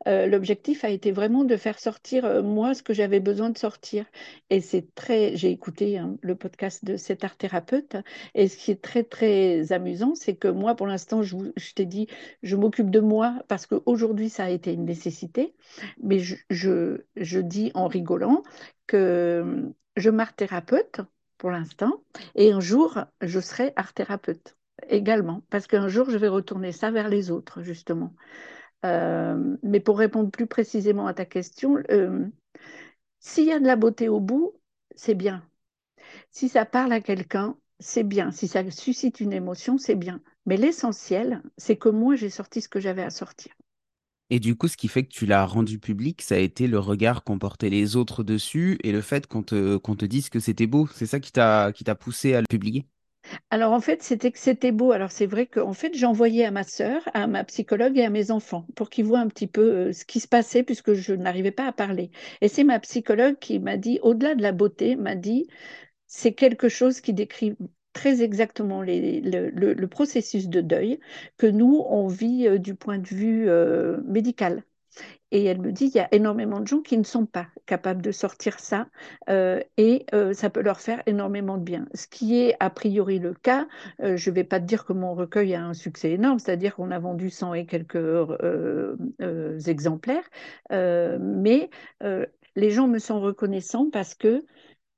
Euh, 0.08 0.28
l'objectif 0.28 0.84
a 0.84 0.90
été 0.90 1.12
vraiment 1.12 1.44
de 1.46 1.56
faire 1.58 1.80
sortir 1.80 2.26
euh, 2.26 2.42
moi 2.44 2.74
ce 2.74 2.84
que 2.84 2.94
j'avais 2.94 3.20
besoin 3.20 3.50
de 3.50 3.58
sortir. 3.58 4.06
Et 4.50 4.62
c'est 4.62 4.94
très. 4.96 5.36
J'ai 5.38 5.52
écouté 5.52 5.98
hein, 5.98 6.18
le 6.22 6.36
podcast 6.36 6.84
de 6.86 6.98
cet 6.98 7.24
art 7.24 7.38
thérapeute. 7.38 7.96
Et 8.34 8.48
ce 8.48 8.58
qui 8.58 8.72
est 8.72 8.82
très 8.82 9.04
très 9.04 9.72
amusant, 9.72 10.14
c'est 10.16 10.36
que 10.36 10.48
moi, 10.48 10.76
pour 10.76 10.88
l'instant, 10.88 11.22
je, 11.24 11.36
je 11.56 11.74
t'ai 11.74 11.86
dit, 11.86 12.08
je 12.44 12.56
m'occupe 12.56 12.90
de 12.90 13.00
moi 13.00 13.36
parce 13.48 13.66
qu'aujourd'hui, 13.68 14.30
ça 14.30 14.46
a 14.46 14.50
été 14.50 14.74
une 14.74 14.86
nécessité. 14.86 15.56
Mais 16.04 16.20
je, 16.20 16.36
je, 16.50 17.02
je 17.16 17.40
dis 17.40 17.72
en 17.76 17.88
rigolant 17.88 18.44
que 18.88 18.98
euh, 18.98 19.72
je 19.98 20.10
m'art 20.10 20.36
thérapeute 20.36 21.02
l'instant. 21.52 22.04
Et 22.36 22.52
un 22.52 22.60
jour, 22.60 23.00
je 23.22 23.40
serai 23.40 23.74
art 23.76 23.94
thérapeute 23.94 24.58
également, 24.90 25.44
parce 25.50 25.68
qu'un 25.68 25.88
jour, 25.88 26.10
je 26.10 26.18
vais 26.18 26.28
retourner 26.28 26.72
ça 26.72 26.92
vers 26.92 27.10
les 27.10 27.32
autres, 27.32 27.62
justement. 27.62 28.14
Euh, 28.86 29.58
mais 29.64 29.80
pour 29.80 29.98
répondre 29.98 30.30
plus 30.32 30.48
précisément 30.48 31.08
à 31.08 31.14
ta 31.14 31.26
question, 31.26 31.78
euh, 31.92 32.26
s'il 33.20 33.46
y 33.46 33.52
a 33.52 33.60
de 33.60 33.66
la 33.66 33.76
beauté 33.76 34.10
au 34.10 34.20
bout, 34.20 34.54
c'est 34.96 35.16
bien. 35.16 35.48
Si 36.32 36.50
ça 36.50 36.66
parle 36.66 36.94
à 36.94 37.02
quelqu'un, 37.02 37.58
c'est 37.80 38.04
bien. 38.04 38.32
Si 38.32 38.48
ça 38.48 38.70
suscite 38.72 39.20
une 39.20 39.34
émotion, 39.34 39.78
c'est 39.78 39.96
bien. 39.96 40.22
Mais 40.46 40.58
l'essentiel, 40.58 41.42
c'est 41.58 41.78
que 41.78 41.90
moi, 41.90 42.16
j'ai 42.16 42.30
sorti 42.30 42.62
ce 42.62 42.70
que 42.70 42.80
j'avais 42.80 43.04
à 43.04 43.10
sortir. 43.10 43.54
Et 44.30 44.40
du 44.40 44.56
coup, 44.56 44.68
ce 44.68 44.78
qui 44.78 44.88
fait 44.88 45.04
que 45.04 45.12
tu 45.12 45.26
l'as 45.26 45.46
rendu 45.46 45.78
public, 45.80 46.22
ça 46.22 46.36
a 46.36 46.40
été 46.40 46.68
le 46.68 46.80
regard 46.80 47.24
qu'ont 47.24 47.38
porté 47.38 47.70
les 47.70 47.96
autres 47.96 48.24
dessus 48.24 48.80
et 48.84 48.92
le 48.92 49.02
fait 49.02 49.28
qu'on 49.28 49.44
te, 49.44 49.78
qu'on 49.78 49.96
te 49.96 50.06
dise 50.06 50.30
que 50.30 50.40
c'était 50.40 50.66
beau. 50.66 50.88
C'est 50.94 51.06
ça 51.06 51.20
qui 51.20 51.32
t'a, 51.32 51.72
poussé 52.00 52.34
à 52.34 52.42
le 52.42 52.48
publier? 52.50 52.86
Alors 53.50 53.74
en 53.74 53.80
fait, 53.80 54.02
c'était 54.04 54.32
que 54.32 54.40
c'était 54.40 54.72
beau. 54.72 54.92
Alors 54.92 55.12
c'est 55.12 55.26
vrai 55.26 55.46
qu'en 55.46 55.74
fait, 55.74 56.04
envoyé 56.04 56.46
à 56.46 56.52
ma 56.52 56.64
sœur, 56.64 57.02
à 57.14 57.28
ma 57.28 57.44
psychologue 57.44 57.98
et 57.98 58.04
à 58.04 58.10
mes 58.10 58.32
enfants 58.32 58.66
pour 58.76 58.90
qu'ils 58.90 59.06
voient 59.06 59.20
un 59.20 59.28
petit 59.28 59.48
peu 59.48 59.62
euh, 59.62 59.94
ce 59.94 60.06
qui 60.06 60.20
se 60.20 60.28
passait 60.28 60.64
puisque 60.64 60.94
je 60.94 61.14
n'arrivais 61.14 61.52
pas 61.52 61.68
à 61.68 61.72
parler. 61.72 62.12
Et 62.42 62.48
c'est 62.48 62.64
ma 62.64 62.80
psychologue 62.80 63.38
qui 63.40 63.60
m'a 63.60 63.78
dit, 63.78 64.00
au-delà 64.02 64.36
de 64.36 64.42
la 64.42 64.52
beauté, 64.52 64.96
m'a 64.96 65.16
dit, 65.16 65.48
c'est 66.08 66.34
quelque 66.34 66.70
chose 66.70 67.02
qui 67.02 67.14
décrit 67.14 67.56
très 67.96 68.22
exactement 68.22 68.84
le, 68.84 69.86
processus 69.88 70.50
de 70.50 70.62
deuil 70.62 71.00
que 71.38 71.48
nous, 71.48 71.84
on 71.90 72.08
vit 72.08 72.48
euh, 72.48 72.60
du 72.60 72.76
point 72.76 73.00
de 73.00 73.08
vue 73.08 73.50
euh, 73.50 73.98
médical. 74.06 74.64
Et 75.32 75.46
elle 75.46 75.60
me 75.60 75.72
dit, 75.72 75.86
il 75.86 75.96
y 75.96 76.00
a 76.00 76.08
énormément 76.14 76.60
de 76.60 76.68
gens 76.68 76.82
qui 76.82 76.98
ne 76.98 77.04
sont 77.04 77.26
pas 77.26 77.48
capables 77.66 78.02
de 78.02 78.12
sortir 78.12 78.60
ça 78.60 78.88
euh, 79.30 79.60
et 79.76 80.06
ça 80.34 80.50
peut 80.50 80.62
leur 80.62 80.80
faire 80.80 81.02
énormément 81.08 81.58
de 81.58 81.64
bien. 81.64 81.88
Ce 81.94 82.08
qui 82.08 82.40
est 82.40 82.56
a 82.62 82.70
priori 82.70 83.20
le 83.20 83.34
cas, 83.34 83.68
je 84.00 84.30
ne 84.30 84.36
vais 84.36 84.46
pas 84.46 84.62
te 84.62 84.66
dire 84.66 84.86
que 84.86 84.94
mon 84.94 85.14
recueil 85.14 85.54
a 85.54 85.66
un 85.66 85.74
succès 85.74 86.12
énorme, 86.12 86.40
c'est-à-dire 86.40 86.76
qu'on 86.76 86.92
a 86.92 87.00
vendu 87.00 87.30
100 87.30 87.54
et 87.56 87.66
quelques 87.66 87.98
exemplaires, 89.68 90.30
mais 90.72 91.70
les 92.56 92.72
gens 92.72 92.88
me 92.88 93.00
sont 93.00 93.20
reconnaissants 93.20 93.90
parce 93.92 94.16
que 94.16 94.46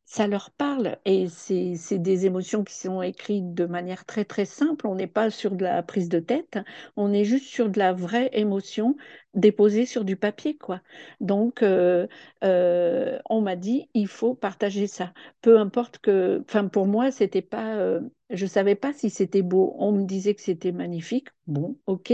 ça 0.09 0.25
leur 0.27 0.51
parle 0.51 0.97
et 1.05 1.27
c'est 1.27 1.99
des 1.99 2.25
émotions 2.25 2.63
qui 2.63 2.73
sont 2.75 3.01
écrites 3.01 3.53
de 3.53 3.65
manière 3.65 4.05
très 4.05 4.23
très 4.25 4.45
simple. 4.45 4.87
On 4.87 4.95
n'est 4.95 5.05
pas 5.07 5.29
sur 5.29 5.51
de 5.51 5.63
la 5.65 5.83
prise 5.83 6.07
de 6.09 6.19
tête, 6.19 6.57
on 6.95 7.11
est 7.13 7.25
juste 7.25 7.45
sur 7.47 7.69
de 7.69 7.77
la 7.77 7.91
vraie 7.93 8.29
émotion 8.33 8.95
déposée 9.33 9.85
sur 9.85 10.05
du 10.05 10.15
papier, 10.15 10.57
quoi. 10.57 10.81
Donc, 11.19 11.61
euh, 11.61 12.07
euh, 12.45 13.19
on 13.29 13.41
m'a 13.41 13.55
dit, 13.57 13.89
il 13.93 14.07
faut 14.07 14.33
partager 14.33 14.87
ça. 14.87 15.13
Peu 15.41 15.59
importe 15.59 15.99
que, 15.99 16.41
enfin, 16.47 16.67
pour 16.69 16.87
moi, 16.87 17.11
c'était 17.11 17.41
pas, 17.41 17.75
euh, 17.77 17.99
je 18.29 18.45
savais 18.45 18.75
pas 18.75 18.93
si 18.93 19.09
c'était 19.09 19.41
beau. 19.41 19.75
On 19.77 19.91
me 19.91 20.05
disait 20.05 20.35
que 20.35 20.41
c'était 20.41 20.71
magnifique. 20.71 21.27
Bon, 21.47 21.77
ok, 21.85 22.13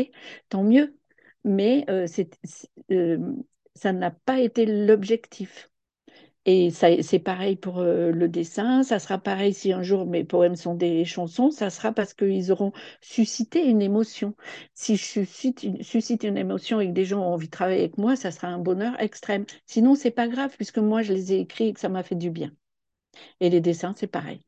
tant 0.50 0.64
mieux. 0.64 0.98
Mais 1.46 1.86
c'est- 2.08 2.40
ça 3.76 3.94
n'a 3.94 4.10
pas 4.12 4.40
été 4.40 4.66
l'objectif. 4.66 5.70
Et 6.46 6.72
c'est 6.72 7.20
pareil 7.20 7.56
pour 7.56 7.80
euh, 7.80 8.12
le 8.12 8.28
dessin, 8.28 8.84
ça 8.84 9.00
sera 9.00 9.18
pareil 9.18 9.54
si 9.54 9.72
un 9.72 9.82
jour 9.82 10.06
mes 10.06 10.26
poèmes 10.26 10.58
sont 10.58 10.76
des 10.76 11.06
chansons, 11.06 11.52
ça 11.52 11.70
sera 11.70 11.94
parce 11.94 12.14
qu'ils 12.14 12.52
auront 12.52 12.74
suscité 13.00 13.66
une 13.66 13.82
émotion. 13.82 14.36
Si 14.74 14.98
je 14.98 15.04
suscite 15.04 15.64
une, 15.64 15.82
suscite 15.84 16.24
une 16.24 16.38
émotion 16.38 16.82
et 16.82 16.88
que 16.88 16.92
des 16.94 17.06
gens 17.06 17.22
ont 17.22 17.34
envie 17.34 17.48
de 17.48 17.52
travailler 17.52 17.80
avec 17.80 17.98
moi, 17.98 18.18
ça 18.18 18.32
sera 18.32 18.50
un 18.50 18.60
bonheur 18.60 19.00
extrême. 19.02 19.46
Sinon, 19.66 19.96
c'est 19.96 20.12
pas 20.12 20.28
grave 20.28 20.54
puisque 20.58 20.80
moi, 20.80 21.02
je 21.02 21.14
les 21.14 21.32
ai 21.32 21.40
écrits 21.40 21.70
et 21.70 21.74
que 21.74 21.80
ça 21.80 21.88
m'a 21.90 22.04
fait 22.04 22.16
du 22.16 22.30
bien. 22.30 22.52
Et 23.40 23.50
les 23.50 23.62
dessins, 23.62 23.94
c'est 23.96 24.08
pareil. 24.08 24.42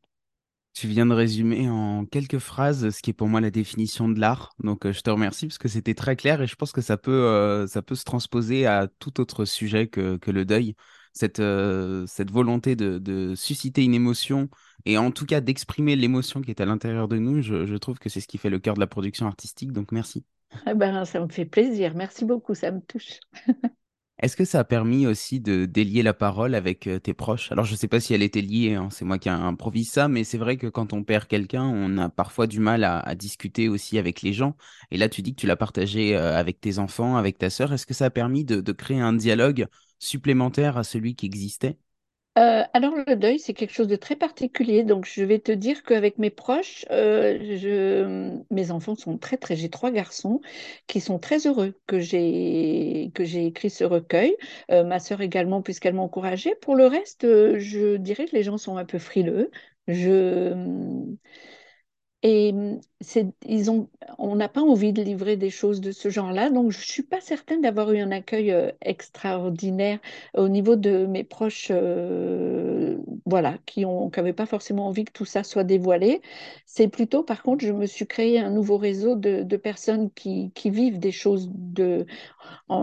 Tu 0.74 0.88
viens 0.88 1.06
de 1.06 1.14
résumer 1.14 1.70
en 1.70 2.04
quelques 2.04 2.38
phrases 2.38 2.90
ce 2.90 3.00
qui 3.00 3.08
est 3.08 3.14
pour 3.14 3.28
moi 3.28 3.40
la 3.40 3.50
définition 3.50 4.10
de 4.10 4.20
l'art. 4.20 4.52
Donc, 4.58 4.84
euh, 4.84 4.92
je 4.92 5.00
te 5.00 5.08
remercie 5.08 5.46
parce 5.46 5.56
que 5.56 5.68
c'était 5.68 5.94
très 5.94 6.16
clair 6.16 6.42
et 6.42 6.46
je 6.46 6.54
pense 6.54 6.72
que 6.72 6.82
ça 6.82 6.98
peut, 6.98 7.10
euh, 7.10 7.66
ça 7.66 7.80
peut 7.80 7.94
se 7.94 8.04
transposer 8.04 8.66
à 8.66 8.86
tout 8.98 9.18
autre 9.18 9.46
sujet 9.46 9.86
que, 9.86 10.18
que 10.18 10.30
le 10.30 10.44
deuil. 10.44 10.74
Cette, 11.16 11.40
euh, 11.40 12.06
cette 12.06 12.30
volonté 12.30 12.76
de, 12.76 12.98
de 12.98 13.34
susciter 13.34 13.82
une 13.84 13.94
émotion 13.94 14.48
et 14.84 14.98
en 14.98 15.10
tout 15.10 15.26
cas 15.26 15.40
d'exprimer 15.40 15.96
l'émotion 15.96 16.42
qui 16.42 16.50
est 16.50 16.60
à 16.60 16.66
l'intérieur 16.66 17.08
de 17.08 17.18
nous, 17.18 17.42
je, 17.42 17.66
je 17.66 17.74
trouve 17.76 17.98
que 17.98 18.08
c'est 18.10 18.20
ce 18.20 18.28
qui 18.28 18.38
fait 18.38 18.50
le 18.50 18.58
cœur 18.60 18.74
de 18.74 18.80
la 18.80 18.86
production 18.86 19.26
artistique. 19.26 19.72
Donc, 19.72 19.92
merci. 19.92 20.24
Eh 20.66 20.74
ben, 20.74 21.04
ça 21.04 21.20
me 21.20 21.28
fait 21.28 21.44
plaisir. 21.46 21.94
Merci 21.94 22.24
beaucoup, 22.24 22.54
ça 22.54 22.70
me 22.70 22.80
touche. 22.80 23.20
Est-ce 24.18 24.36
que 24.36 24.46
ça 24.46 24.60
a 24.60 24.64
permis 24.64 25.06
aussi 25.06 25.40
de 25.40 25.66
délier 25.66 26.02
la 26.02 26.14
parole 26.14 26.54
avec 26.54 26.88
tes 27.02 27.12
proches? 27.12 27.52
Alors, 27.52 27.66
je 27.66 27.72
ne 27.72 27.76
sais 27.76 27.88
pas 27.88 28.00
si 28.00 28.14
elle 28.14 28.22
était 28.22 28.40
liée, 28.40 28.74
hein, 28.74 28.88
c'est 28.90 29.04
moi 29.04 29.18
qui 29.18 29.28
improvise 29.28 29.90
ça, 29.90 30.08
mais 30.08 30.24
c'est 30.24 30.38
vrai 30.38 30.56
que 30.56 30.66
quand 30.66 30.94
on 30.94 31.04
perd 31.04 31.26
quelqu'un, 31.26 31.64
on 31.64 31.98
a 31.98 32.08
parfois 32.08 32.46
du 32.46 32.58
mal 32.58 32.82
à, 32.84 33.14
discuter 33.14 33.68
aussi 33.68 33.98
avec 33.98 34.22
les 34.22 34.32
gens. 34.32 34.56
Et 34.90 34.96
là, 34.96 35.10
tu 35.10 35.20
dis 35.20 35.34
que 35.34 35.40
tu 35.40 35.46
l'as 35.46 35.56
partagé 35.56 36.16
avec 36.16 36.60
tes 36.60 36.78
enfants, 36.78 37.16
avec 37.16 37.36
ta 37.36 37.50
sœur. 37.50 37.72
Est-ce 37.74 37.84
que 37.84 37.94
ça 37.94 38.06
a 38.06 38.10
permis 38.10 38.44
de 38.44 38.72
créer 38.72 39.00
un 39.00 39.12
dialogue 39.12 39.66
supplémentaire 39.98 40.78
à 40.78 40.84
celui 40.84 41.14
qui 41.14 41.26
existait? 41.26 41.78
Euh, 42.38 42.64
alors 42.74 42.94
le 42.94 43.16
deuil, 43.16 43.38
c'est 43.38 43.54
quelque 43.54 43.72
chose 43.72 43.88
de 43.88 43.96
très 43.96 44.14
particulier. 44.14 44.84
Donc 44.84 45.06
je 45.06 45.24
vais 45.24 45.38
te 45.38 45.52
dire 45.52 45.82
qu'avec 45.82 46.18
mes 46.18 46.28
proches, 46.28 46.84
euh, 46.90 48.38
mes 48.50 48.70
enfants 48.70 48.94
sont 48.94 49.16
très 49.16 49.38
très. 49.38 49.56
J'ai 49.56 49.70
trois 49.70 49.90
garçons 49.90 50.42
qui 50.86 51.00
sont 51.00 51.18
très 51.18 51.46
heureux 51.46 51.74
que 51.86 51.98
j'ai 51.98 53.10
que 53.14 53.24
j'ai 53.24 53.46
écrit 53.46 53.70
ce 53.70 53.84
recueil. 53.84 54.36
Euh, 54.70 54.84
ma 54.84 54.98
sœur 55.00 55.22
également, 55.22 55.62
puisqu'elle 55.62 55.94
m'a 55.94 56.02
encouragée. 56.02 56.54
Pour 56.56 56.76
le 56.76 56.86
reste, 56.86 57.22
je 57.58 57.96
dirais 57.96 58.26
que 58.26 58.36
les 58.36 58.42
gens 58.42 58.58
sont 58.58 58.76
un 58.76 58.84
peu 58.84 58.98
frileux. 58.98 59.50
Je 59.88 60.52
et 62.28 62.52
c'est, 63.00 63.28
ils 63.46 63.70
ont, 63.70 63.88
on 64.18 64.34
n'a 64.34 64.48
pas 64.48 64.60
envie 64.60 64.92
de 64.92 65.00
livrer 65.00 65.36
des 65.36 65.48
choses 65.48 65.80
de 65.80 65.92
ce 65.92 66.08
genre-là, 66.08 66.50
donc 66.50 66.72
je 66.72 66.78
ne 66.78 66.82
suis 66.82 67.04
pas 67.04 67.20
certaine 67.20 67.60
d'avoir 67.60 67.92
eu 67.92 68.00
un 68.00 68.10
accueil 68.10 68.50
euh, 68.50 68.72
extraordinaire 68.82 70.00
au 70.34 70.48
niveau 70.48 70.74
de 70.74 71.06
mes 71.06 71.22
proches, 71.22 71.68
euh, 71.70 72.96
voilà, 73.26 73.58
qui 73.64 73.84
n'avaient 73.86 74.32
pas 74.32 74.46
forcément 74.46 74.88
envie 74.88 75.04
que 75.04 75.12
tout 75.12 75.24
ça 75.24 75.44
soit 75.44 75.62
dévoilé. 75.62 76.20
C'est 76.64 76.88
plutôt, 76.88 77.22
par 77.22 77.44
contre, 77.44 77.64
je 77.64 77.70
me 77.70 77.86
suis 77.86 78.08
créé 78.08 78.40
un 78.40 78.50
nouveau 78.50 78.76
réseau 78.76 79.14
de, 79.14 79.56
personnes 79.56 80.10
qui, 80.10 80.50
qui 80.56 80.70
vivent 80.70 80.98
des 80.98 81.12
choses 81.12 81.48
de, 81.52 82.06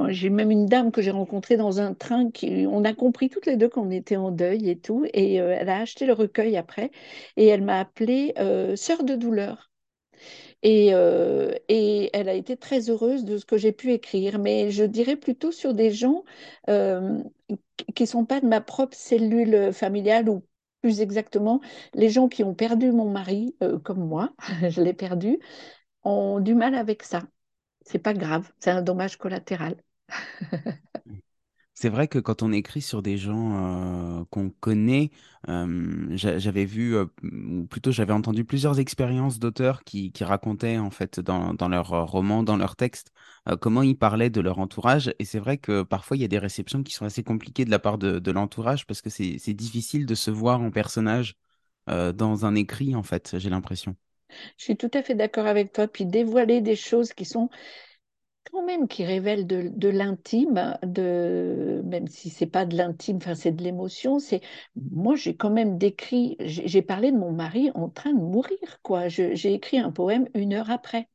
J'ai 0.10 0.30
même 0.30 0.52
une 0.52 0.66
dame 0.66 0.92
que 0.92 1.02
j'ai 1.02 1.12
rencontrée 1.12 1.58
dans 1.58 1.80
un 1.80 1.94
train 1.94 2.32
qui, 2.32 2.66
on 2.70 2.84
a 2.84 2.94
compris 2.94 3.30
toutes 3.30 3.46
les 3.46 3.58
deux 3.58 3.70
qu'on 3.70 3.92
était 3.92 4.16
en 4.16 4.32
deuil 4.32 4.70
et 4.70 4.80
tout, 4.80 5.06
et 5.14 5.42
euh, 5.42 5.56
elle 5.58 5.70
a 5.70 5.80
acheté 5.82 6.06
le 6.06 6.14
recueil 6.14 6.58
après, 6.58 6.92
et 7.38 7.48
elle 7.48 7.64
m'a 7.64 7.80
appelée 7.80 8.34
euh, 8.40 8.76
sœur 8.76 9.04
de 9.04 9.16
douleur. 9.16 9.72
Et, 10.64 10.90
euh, 10.94 11.54
et 11.70 12.10
elle 12.14 12.30
a 12.30 12.34
été 12.34 12.58
très 12.58 12.90
heureuse 12.90 13.26
de 13.26 13.38
ce 13.38 13.46
que 13.46 13.58
j'ai 13.58 13.74
pu 13.74 13.92
écrire, 13.94 14.40
mais 14.40 14.72
je 14.72 14.86
dirais 14.86 15.18
plutôt 15.18 15.52
sur 15.52 15.74
des 15.74 15.92
gens 15.92 16.24
qui 17.96 18.04
ne 18.04 18.08
sont 18.08 18.26
pas 18.26 18.42
de 18.42 18.48
ma 18.48 18.62
propre 18.62 18.96
cellule 18.98 19.72
familiale 19.74 20.30
ou 20.30 20.44
plus 20.82 21.02
exactement, 21.02 21.62
les 21.94 22.10
gens 22.10 22.28
qui 22.28 22.44
ont 22.44 22.54
perdu 22.54 22.92
mon 22.92 23.10
mari, 23.10 23.56
comme 23.84 24.06
moi, 24.06 24.34
je 24.70 24.82
l'ai 24.82 24.94
perdu, 24.94 25.40
ont 26.04 26.40
du 26.42 26.56
mal 26.56 26.76
avec 26.76 27.04
ça. 27.04 27.24
C'est 27.86 28.00
pas 28.00 28.14
grave, 28.14 28.52
c'est 28.60 28.72
un 28.72 28.82
dommage 28.82 29.18
collatéral. 29.18 29.76
C'est 31.76 31.90
vrai 31.90 32.08
que 32.08 32.20
quand 32.20 32.44
on 32.44 32.52
écrit 32.52 32.82
sur 32.82 33.02
des 33.02 33.18
gens 33.18 34.20
euh, 34.22 34.26
qu'on 34.30 34.52
connaît, 34.52 35.10
euh, 35.50 36.06
j'a- 36.16 36.38
j'avais 36.38 36.66
vu, 36.66 36.96
euh, 36.96 37.06
ou 37.24 37.66
plutôt 37.66 37.92
j'avais 37.92 38.14
entendu 38.14 38.46
plusieurs 38.46 38.80
expériences 38.80 39.40
d'auteurs 39.40 39.84
qui, 39.84 40.12
racontaient 40.22 40.78
en 40.78 40.92
fait 40.92 41.20
dans, 41.20 41.56
leurs 41.68 42.08
romans, 42.10 42.44
dans 42.44 42.58
leurs 42.58 42.76
textes, 42.76 43.12
comment 43.60 43.82
ils 43.82 43.98
parlaient 43.98 44.30
de 44.30 44.40
leur 44.40 44.60
entourage. 44.60 45.14
Et 45.20 45.26
c'est 45.26 45.40
vrai 45.40 45.58
que 45.58 45.82
parfois 45.84 46.16
il 46.16 46.22
y 46.22 46.24
a 46.26 46.28
des 46.28 46.38
réceptions 46.40 46.84
qui 46.84 46.94
sont 46.94 47.06
assez 47.06 47.24
compliquées 47.24 47.66
de 47.66 47.72
la 47.72 47.80
part 47.80 47.98
de, 47.98 48.20
de 48.20 48.32
l'entourage 48.32 48.86
parce 48.86 49.02
que 49.02 49.10
c'est, 49.10 49.54
difficile 49.54 50.06
de 50.06 50.16
se 50.16 50.32
voir 50.32 50.62
en 50.62 50.72
personnage 50.72 51.36
dans 51.88 52.46
un 52.46 52.56
écrit 52.56 52.96
en 52.96 53.04
fait, 53.04 53.38
j'ai 53.40 53.50
l'impression. 53.50 53.96
Je 54.58 54.64
suis 54.64 54.78
tout 54.78 54.92
à 54.94 55.04
fait 55.04 55.16
d'accord 55.16 55.46
avec 55.48 55.74
toi. 55.74 55.88
Puis 55.88 56.06
dévoiler 56.06 56.62
des 56.62 56.76
choses 56.76 57.14
qui 57.14 57.26
sont 57.26 57.50
quand 58.52 58.64
même 58.66 58.88
qui 58.88 59.04
révèlent 59.04 59.48
de, 59.48 59.90
l'intime, 59.90 60.78
de 60.84 61.82
même 61.86 62.08
si 62.08 62.30
c'est 62.30 62.48
pas 62.48 62.66
de 62.66 62.76
l'intime, 62.78 63.18
enfin 63.18 63.36
c'est 63.36 63.52
de 63.52 63.64
l'émotion. 63.64 64.20
C'est 64.20 64.42
moi 64.76 65.16
j'ai 65.16 65.36
quand 65.36 65.50
même 65.50 65.78
décrit, 65.78 66.36
j'ai 66.40 66.82
parlé 66.82 67.12
de 67.12 67.18
mon 67.18 67.32
mari 67.32 67.72
en 67.76 67.90
train 67.90 68.14
de 68.14 68.20
mourir 68.20 68.82
quoi. 68.84 69.08
J'ai 69.08 69.54
écrit 69.54 69.80
un 69.80 69.92
poème 69.92 70.28
une 70.36 70.54
heure 70.54 70.70
après. 70.70 71.10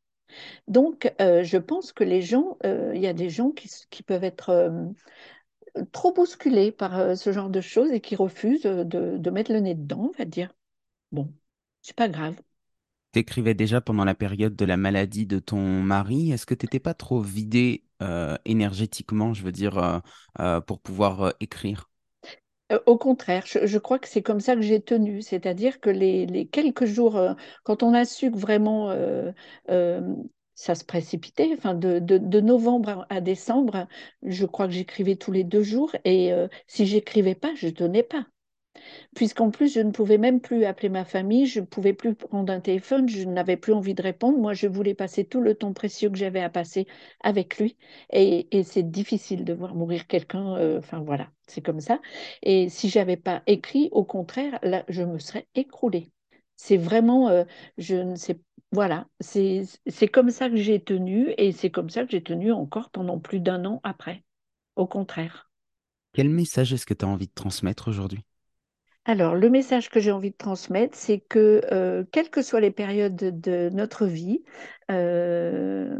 Donc 0.68 1.12
euh, 1.20 1.42
je 1.44 1.58
pense 1.58 1.92
que 1.92 2.04
les 2.04 2.22
gens, 2.22 2.58
euh, 2.64 2.92
il 2.94 3.02
y 3.02 3.06
a 3.06 3.12
des 3.12 3.30
gens 3.30 3.50
qui, 3.50 4.02
peuvent 4.02 4.24
être 4.24 4.50
euh, 4.50 4.84
trop 5.92 6.12
bousculés 6.12 6.72
par 6.72 7.16
ce 7.16 7.32
genre 7.32 7.50
de 7.50 7.60
choses 7.60 7.90
et 7.92 8.00
qui 8.00 8.16
refusent 8.16 8.62
de, 8.62 8.84
de 9.18 9.30
mettre 9.30 9.52
le 9.52 9.60
nez 9.60 9.74
dedans, 9.74 10.10
on 10.14 10.18
va 10.18 10.24
dire. 10.24 10.54
Bon, 11.12 11.32
c'est 11.82 11.96
pas 11.96 12.08
grave. 12.08 12.36
T'écrivais 13.18 13.54
déjà 13.54 13.80
pendant 13.80 14.04
la 14.04 14.14
période 14.14 14.54
de 14.54 14.64
la 14.64 14.76
maladie 14.76 15.26
de 15.26 15.40
ton 15.40 15.58
mari. 15.58 16.30
Est-ce 16.30 16.46
que 16.46 16.54
t'étais 16.54 16.78
pas 16.78 16.94
trop 16.94 17.20
vidé 17.20 17.82
euh, 18.00 18.36
énergétiquement, 18.44 19.34
je 19.34 19.42
veux 19.42 19.50
dire, 19.50 19.76
euh, 19.76 19.98
euh, 20.38 20.60
pour 20.60 20.78
pouvoir 20.78 21.34
écrire? 21.40 21.90
Au 22.86 22.96
contraire, 22.96 23.42
je, 23.44 23.78
crois 23.78 23.98
que 23.98 24.06
c'est 24.06 24.22
comme 24.22 24.38
ça 24.38 24.54
que 24.54 24.62
j'ai 24.62 24.80
tenu, 24.80 25.20
c'est-à-dire 25.20 25.80
que 25.80 25.90
les, 25.90 26.46
quelques 26.46 26.84
jours, 26.84 27.20
quand 27.64 27.82
on 27.82 27.92
a 27.92 28.04
su 28.04 28.30
que 28.30 28.38
vraiment 28.38 28.94
ça 30.54 30.76
se 30.76 30.84
précipitait, 30.84 31.50
enfin 31.56 31.74
de, 31.74 32.38
novembre 32.38 33.04
à, 33.10 33.20
décembre, 33.20 33.88
je 34.22 34.46
crois 34.46 34.68
que 34.68 34.74
j'écrivais 34.74 35.16
tous 35.16 35.32
les 35.32 35.42
deux 35.42 35.64
jours 35.64 35.90
et 36.04 36.30
si 36.68 36.86
j'écrivais 36.86 37.34
pas, 37.34 37.52
je 37.56 37.66
tenais 37.66 38.04
pas 38.04 38.28
puisqu'en 39.14 39.50
plus, 39.50 39.72
je 39.72 39.80
ne 39.80 39.90
pouvais 39.90 40.18
même 40.18 40.40
plus 40.40 40.64
appeler 40.64 40.88
ma 40.88 41.04
famille, 41.04 41.46
je 41.46 41.60
ne 41.60 41.64
pouvais 41.66 41.92
plus 41.92 42.14
prendre 42.14 42.52
un 42.52 42.60
téléphone, 42.60 43.08
je 43.08 43.24
n'avais 43.28 43.56
plus 43.56 43.72
envie 43.72 43.94
de 43.94 44.02
répondre. 44.02 44.38
Moi, 44.38 44.54
je 44.54 44.66
voulais 44.66 44.94
passer 44.94 45.24
tout 45.24 45.40
le 45.40 45.54
temps 45.54 45.72
précieux 45.72 46.10
que 46.10 46.16
j'avais 46.16 46.40
à 46.40 46.50
passer 46.50 46.86
avec 47.20 47.58
lui. 47.58 47.76
Et, 48.12 48.48
c'est 48.64 48.90
difficile 48.90 49.44
de 49.44 49.52
voir 49.52 49.74
mourir 49.74 50.06
quelqu'un. 50.06 50.56
euh, 50.56 50.78
Enfin, 50.78 51.00
voilà, 51.00 51.30
c'est 51.46 51.62
comme 51.62 51.80
ça. 51.80 52.00
Et 52.42 52.68
si 52.68 52.88
j'avais 52.88 53.16
pas 53.16 53.42
écrit, 53.46 53.88
au 53.92 54.04
contraire, 54.04 54.58
là, 54.62 54.84
je 54.88 55.02
me 55.02 55.18
serais 55.18 55.46
écroulée. 55.54 56.10
C'est 56.56 56.76
vraiment, 56.76 57.28
euh, 57.28 57.44
je 57.78 57.94
ne 57.96 58.16
sais, 58.16 58.40
voilà, 58.72 59.06
c'est 59.20 59.62
c'est 59.86 60.08
comme 60.08 60.30
ça 60.30 60.50
que 60.50 60.56
j'ai 60.56 60.80
tenu 60.82 61.32
et 61.38 61.52
c'est 61.52 61.70
comme 61.70 61.88
ça 61.88 62.04
que 62.04 62.10
j'ai 62.10 62.22
tenu 62.22 62.52
encore 62.52 62.90
pendant 62.90 63.18
plus 63.18 63.40
d'un 63.40 63.64
an 63.64 63.80
après. 63.84 64.24
Au 64.76 64.86
contraire. 64.86 65.50
Quel 66.12 66.28
message 66.28 66.72
est-ce 66.72 66.86
que 66.86 66.94
tu 66.94 67.04
as 67.04 67.08
envie 67.08 67.28
de 67.28 67.32
transmettre 67.34 67.88
aujourd'hui? 67.88 68.24
Alors, 69.08 69.34
le 69.34 69.48
message 69.48 69.88
que 69.88 70.00
j'ai 70.00 70.12
envie 70.12 70.32
de 70.32 70.36
transmettre, 70.36 70.94
c'est 70.94 71.18
que, 71.18 71.62
euh, 71.72 72.04
quelles 72.12 72.28
que 72.28 72.42
soient 72.42 72.60
les 72.60 72.70
périodes 72.70 73.16
de, 73.16 73.70
notre 73.70 74.04
vie, 74.04 74.44
euh, 74.90 75.98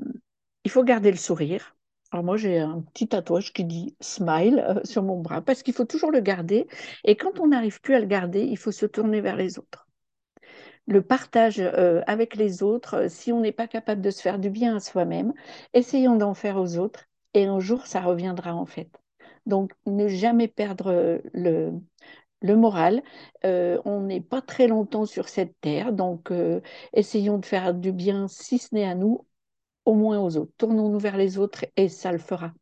il 0.64 0.70
faut 0.70 0.84
garder 0.84 1.10
le 1.10 1.16
sourire. 1.16 1.74
Alors 2.12 2.22
moi, 2.22 2.36
j'ai 2.36 2.58
un 2.58 2.82
petit 2.82 3.08
tatouage 3.08 3.54
qui 3.54 3.64
dit 3.64 3.96
Smile 4.00 4.62
euh, 4.68 4.80
sur 4.84 5.02
mon 5.02 5.20
bras 5.22 5.40
parce 5.40 5.62
qu'il 5.62 5.72
faut 5.72 5.86
toujours 5.86 6.10
le 6.10 6.20
garder. 6.20 6.66
Et 7.04 7.16
quand 7.16 7.40
on 7.40 7.48
n'arrive 7.48 7.80
plus 7.80 7.94
à 7.94 8.00
le 8.00 8.06
garder, 8.06 8.42
il 8.42 8.58
faut 8.58 8.72
se 8.72 8.84
tourner 8.84 9.22
vers 9.22 9.36
les 9.36 9.58
autres. 9.58 9.88
Le 10.86 11.00
partage 11.02 11.60
avec 12.06 12.36
les 12.36 12.62
autres, 12.62 13.08
si 13.10 13.32
on 13.32 13.40
n'est 13.40 13.52
pas 13.52 13.68
capable 13.68 14.00
de 14.02 14.10
se 14.10 14.22
faire 14.22 14.38
du 14.38 14.50
bien 14.50 14.76
à 14.76 14.80
soi-même, 14.80 15.32
essayons 15.74 16.16
d'en 16.16 16.34
faire 16.34 16.58
aux 16.58 16.78
autres. 16.78 17.04
Et 17.34 17.46
un 17.46 17.60
jour, 17.60 17.86
ça 17.86 18.00
reviendra 18.00 18.54
en 18.54 18.66
fait. 18.66 18.90
Donc, 19.46 19.72
ne 19.86 20.08
jamais 20.08 20.48
perdre 20.48 21.20
le, 21.34 21.72
le 22.40 22.56
moral. 22.56 23.02
Euh, 23.44 23.80
on 23.84 24.00
n'est 24.02 24.20
pas 24.20 24.42
très 24.42 24.68
longtemps 24.68 25.06
sur 25.06 25.28
cette 25.28 25.54
terre, 25.60 25.92
donc 25.92 26.30
euh, 26.30 26.60
essayons 26.92 27.38
de 27.38 27.46
faire 27.46 27.74
du 27.74 27.92
bien, 27.92 28.28
si 28.28 28.58
ce 28.58 28.74
n'est 28.74 28.84
à 28.84 28.94
nous, 28.94 29.26
au 29.84 29.94
moins 29.94 30.20
aux 30.20 30.36
autres. 30.36 30.52
Tournons-nous 30.58 30.98
vers 30.98 31.16
les 31.16 31.38
autres 31.38 31.64
et 31.76 31.88
ça 31.88 32.12
le 32.12 32.18
fera. 32.18 32.52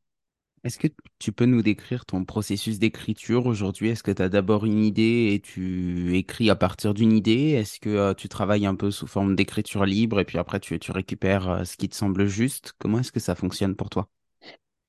Est-ce 0.64 0.78
que 0.78 0.88
tu 1.20 1.30
peux 1.30 1.44
nous 1.44 1.62
décrire 1.62 2.06
ton 2.06 2.24
processus 2.24 2.80
d'écriture 2.80 3.46
aujourd'hui? 3.46 3.90
Est-ce 3.90 4.02
que 4.02 4.10
tu 4.10 4.22
as 4.22 4.28
d'abord 4.28 4.66
une 4.66 4.82
idée 4.82 5.30
et 5.32 5.40
tu 5.40 6.16
écris 6.16 6.50
à 6.50 6.56
partir 6.56 6.92
d'une 6.92 7.12
idée? 7.12 7.50
Est-ce 7.50 7.78
que 7.78 7.90
euh, 7.90 8.14
tu 8.14 8.28
travailles 8.28 8.66
un 8.66 8.74
peu 8.74 8.90
sous 8.90 9.06
forme 9.06 9.36
d'écriture 9.36 9.84
libre 9.84 10.18
et 10.18 10.24
puis 10.24 10.38
après 10.38 10.58
tu, 10.58 10.78
tu 10.80 10.90
récupères 10.90 11.62
ce 11.64 11.76
qui 11.76 11.88
te 11.88 11.94
semble 11.94 12.26
juste? 12.26 12.72
Comment 12.78 12.98
est-ce 12.98 13.12
que 13.12 13.20
ça 13.20 13.36
fonctionne 13.36 13.76
pour 13.76 13.90
toi? 13.90 14.08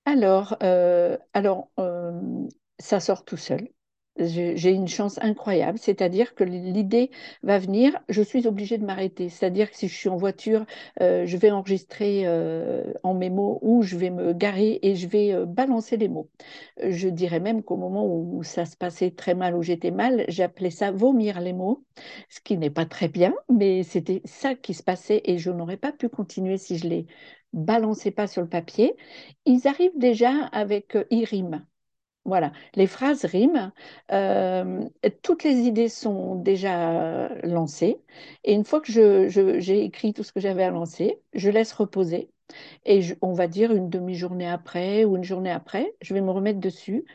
Alors, 0.05 0.57
alors 1.33 1.69
ça 2.79 2.99
sort 2.99 3.25
tout 3.25 3.37
seul. 3.37 3.67
J'ai 4.19 4.71
une 4.71 4.87
chance 4.87 5.19
incroyable, 5.21 5.77
c'est-à-dire 5.77 6.33
que 6.33 6.43
l'idée 6.43 7.11
va 7.43 7.59
venir, 7.59 7.97
je 8.09 8.21
suis 8.21 8.47
obligée 8.47 8.77
de 8.77 8.85
m'arrêter. 8.85 9.29
C'est-à-dire 9.29 9.69
que 9.69 9.77
si 9.77 9.87
je 9.87 9.95
suis 9.95 10.09
en 10.09 10.17
voiture, 10.17 10.65
euh, 11.01 11.25
je 11.25 11.37
vais 11.37 11.51
enregistrer 11.51 12.23
euh, 12.25 12.93
en 13.03 13.13
mémo 13.13 13.59
ou 13.61 13.83
je 13.83 13.95
vais 13.95 14.09
me 14.09 14.33
garer 14.33 14.79
et 14.81 14.95
je 14.95 15.07
vais 15.07 15.33
euh, 15.33 15.45
balancer 15.45 15.97
les 15.97 16.07
mots. 16.07 16.29
Je 16.83 17.09
dirais 17.09 17.39
même 17.39 17.61
qu'au 17.63 17.77
moment 17.77 18.07
où 18.07 18.43
ça 18.43 18.65
se 18.65 18.75
passait 18.75 19.11
très 19.11 19.35
mal, 19.35 19.55
où 19.55 19.61
j'étais 19.61 19.91
mal, 19.91 20.25
j'appelais 20.29 20.71
ça 20.71 20.91
vomir 20.91 21.39
les 21.39 21.53
mots, 21.53 21.83
ce 22.29 22.39
qui 22.41 22.57
n'est 22.57 22.69
pas 22.71 22.85
très 22.85 23.09
bien, 23.09 23.33
mais 23.49 23.83
c'était 23.83 24.21
ça 24.25 24.55
qui 24.55 24.73
se 24.73 24.83
passait 24.83 25.21
et 25.25 25.37
je 25.37 25.51
n'aurais 25.51 25.77
pas 25.77 25.91
pu 25.91 26.09
continuer 26.09 26.57
si 26.57 26.77
je 26.77 26.87
les 26.87 27.05
balançais 27.53 28.11
pas 28.11 28.27
sur 28.27 28.41
le 28.41 28.49
papier. 28.49 28.95
Ils 29.45 29.67
arrivent 29.67 29.97
déjà 29.97 30.31
avec 30.47 30.97
IRIM. 31.11 31.65
Voilà, 32.27 32.51
les 32.75 32.87
phrases 32.87 33.23
riment, 33.25 33.71
euh, 34.11 34.81
toutes 35.23 35.45
les 35.45 35.55
idées 35.61 35.87
sont 35.87 36.35
déjà 36.35 37.29
lancées, 37.43 38.01
et 38.43 38.53
une 38.53 38.65
fois 38.65 38.81
que 38.81 38.91
j'ai 39.59 39.83
écrit 39.85 40.13
tout 40.13 40.23
ce 40.23 40.33
que 40.33 40.41
j'avais 40.41 40.63
à 40.63 40.69
lancer, 40.69 41.21
je 41.33 41.49
laisse 41.49 41.71
reposer, 41.71 42.29
et 42.85 43.01
on 43.21 43.33
va 43.33 43.47
dire 43.47 43.73
une 43.73 43.89
demi-journée 43.89 44.47
après 44.49 45.05
ou 45.05 45.15
une 45.17 45.23
journée 45.23 45.51
après, 45.51 45.93
je 46.01 46.13
vais 46.13 46.21
me 46.21 46.31
remettre 46.31 46.59
dessus, 46.59 47.05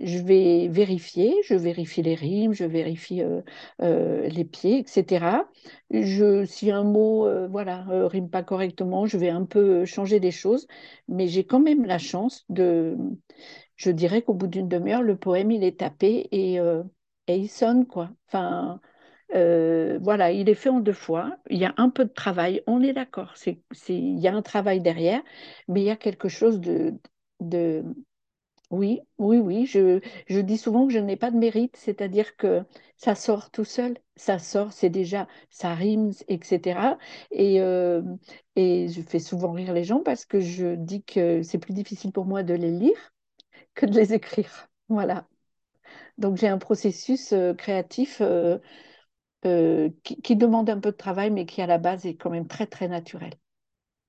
je 0.00 0.18
vais 0.18 0.68
vérifier, 0.68 1.34
je 1.44 1.54
vérifie 1.54 2.02
les 2.02 2.14
rimes, 2.14 2.52
je 2.52 2.64
vérifie 2.64 3.22
euh, 3.22 3.42
euh, 3.82 4.28
les 4.28 4.44
pieds, 4.44 4.80
etc. 4.80 5.48
Je, 5.90 6.44
si 6.44 6.70
un 6.70 6.84
mot 6.84 7.28
voilà, 7.48 7.84
rime 8.08 8.30
pas 8.30 8.42
correctement, 8.42 9.06
je 9.06 9.16
vais 9.18 9.30
un 9.30 9.44
peu 9.44 9.84
changer 9.86 10.20
des 10.20 10.32
choses, 10.32 10.66
mais 11.08 11.28
j'ai 11.28 11.44
quand 11.44 11.60
même 11.60 11.84
la 11.86 11.98
chance 11.98 12.44
de 12.50 12.96
je 13.76 13.90
dirais 13.90 14.22
qu'au 14.22 14.34
bout 14.34 14.46
d'une 14.46 14.68
demi-heure, 14.68 15.02
le 15.02 15.16
poème, 15.16 15.50
il 15.50 15.64
est 15.64 15.80
tapé 15.80 16.28
et, 16.32 16.60
euh, 16.60 16.82
et 17.26 17.36
il 17.36 17.48
sonne, 17.48 17.86
quoi. 17.86 18.10
Enfin, 18.28 18.80
euh, 19.34 19.98
voilà, 20.02 20.32
il 20.32 20.48
est 20.48 20.54
fait 20.54 20.68
en 20.70 20.80
deux 20.80 20.92
fois. 20.92 21.38
Il 21.50 21.58
y 21.58 21.64
a 21.66 21.74
un 21.78 21.90
peu 21.90 22.04
de 22.04 22.12
travail, 22.12 22.62
on 22.66 22.82
est 22.82 22.92
d'accord. 22.94 23.36
C'est, 23.36 23.60
il 23.88 24.18
y 24.20 24.28
a 24.28 24.34
un 24.34 24.42
travail 24.42 24.80
derrière, 24.80 25.22
mais 25.68 25.82
il 25.82 25.86
y 25.86 25.90
a 25.90 25.96
quelque 25.96 26.28
chose 26.28 26.60
de, 26.60 26.94
de... 27.40 27.84
Oui, 28.70 29.00
oui, 29.18 29.38
oui. 29.38 29.64
Je, 29.66 30.00
je 30.28 30.40
dis 30.40 30.58
souvent 30.58 30.86
que 30.88 30.92
je 30.92 30.98
n'ai 30.98 31.16
pas 31.16 31.30
de 31.30 31.36
mérite, 31.38 31.76
c'est-à-dire 31.76 32.36
que 32.36 32.64
ça 32.96 33.14
sort 33.14 33.50
tout 33.52 33.64
seul. 33.64 33.96
Ça 34.16 34.38
sort, 34.40 34.72
c'est 34.72 34.90
déjà, 34.90 35.28
ça 35.50 35.74
rime, 35.74 36.10
etc. 36.28 36.98
Et, 37.30 37.60
euh, 37.60 38.02
et 38.56 38.88
je 38.88 39.02
fais 39.02 39.20
souvent 39.20 39.52
rire 39.52 39.72
les 39.72 39.84
gens 39.84 40.00
parce 40.02 40.24
que 40.26 40.40
je 40.40 40.74
dis 40.74 41.04
que 41.04 41.42
c'est 41.42 41.58
plus 41.58 41.74
difficile 41.74 42.10
pour 42.12 42.24
moi 42.26 42.42
de 42.42 42.54
les 42.54 42.70
lire 42.72 43.12
que 43.74 43.86
de 43.86 43.94
les 43.94 44.14
écrire. 44.14 44.68
Voilà. 44.88 45.26
Donc 46.18 46.36
j'ai 46.36 46.48
un 46.48 46.58
processus 46.58 47.32
euh, 47.32 47.54
créatif 47.54 48.18
euh, 48.20 48.58
euh, 49.44 49.90
qui, 50.02 50.36
demande 50.36 50.70
un 50.70 50.80
peu 50.80 50.90
de 50.90 50.96
travail, 50.96 51.30
mais 51.30 51.46
qui 51.46 51.60
à 51.62 51.66
la 51.66 51.78
base 51.78 52.06
est 52.06 52.16
quand 52.16 52.30
même 52.30 52.46
très 52.48 52.66
très 52.66 52.88
naturel. 52.88 53.34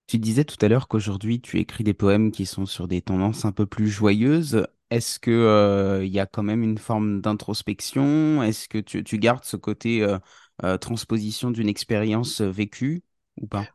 Tu 0.08 0.18
disais 0.18 0.46
tout 0.46 0.58
à 0.62 0.70
l'heure 0.70 0.88
qu'aujourd'hui 0.88 1.42
tu 1.42 1.60
écris 1.60 1.84
des 1.84 1.94
poèmes 1.94 2.32
qui 2.32 2.46
sont 2.46 2.66
sur 2.66 2.88
des 2.88 3.02
tendances 3.02 3.44
un 3.44 3.52
peu 3.52 3.66
plus 3.66 3.90
joyeuses. 3.90 4.66
Est-ce 4.90 5.20
que 5.20 6.02
il 6.02 6.10
y 6.10 6.20
a 6.20 6.26
quand 6.26 6.44
même 6.44 6.64
une 6.64 6.78
forme 6.78 7.20
d'introspection? 7.20 8.42
Est-ce 8.42 8.70
que 8.70 8.78
tu, 8.78 9.20
gardes 9.20 9.44
ce 9.44 9.58
côté 9.58 10.08
transposition 10.80 11.52
d'une 11.52 11.68
expérience 11.68 12.40
vécue? 12.40 13.04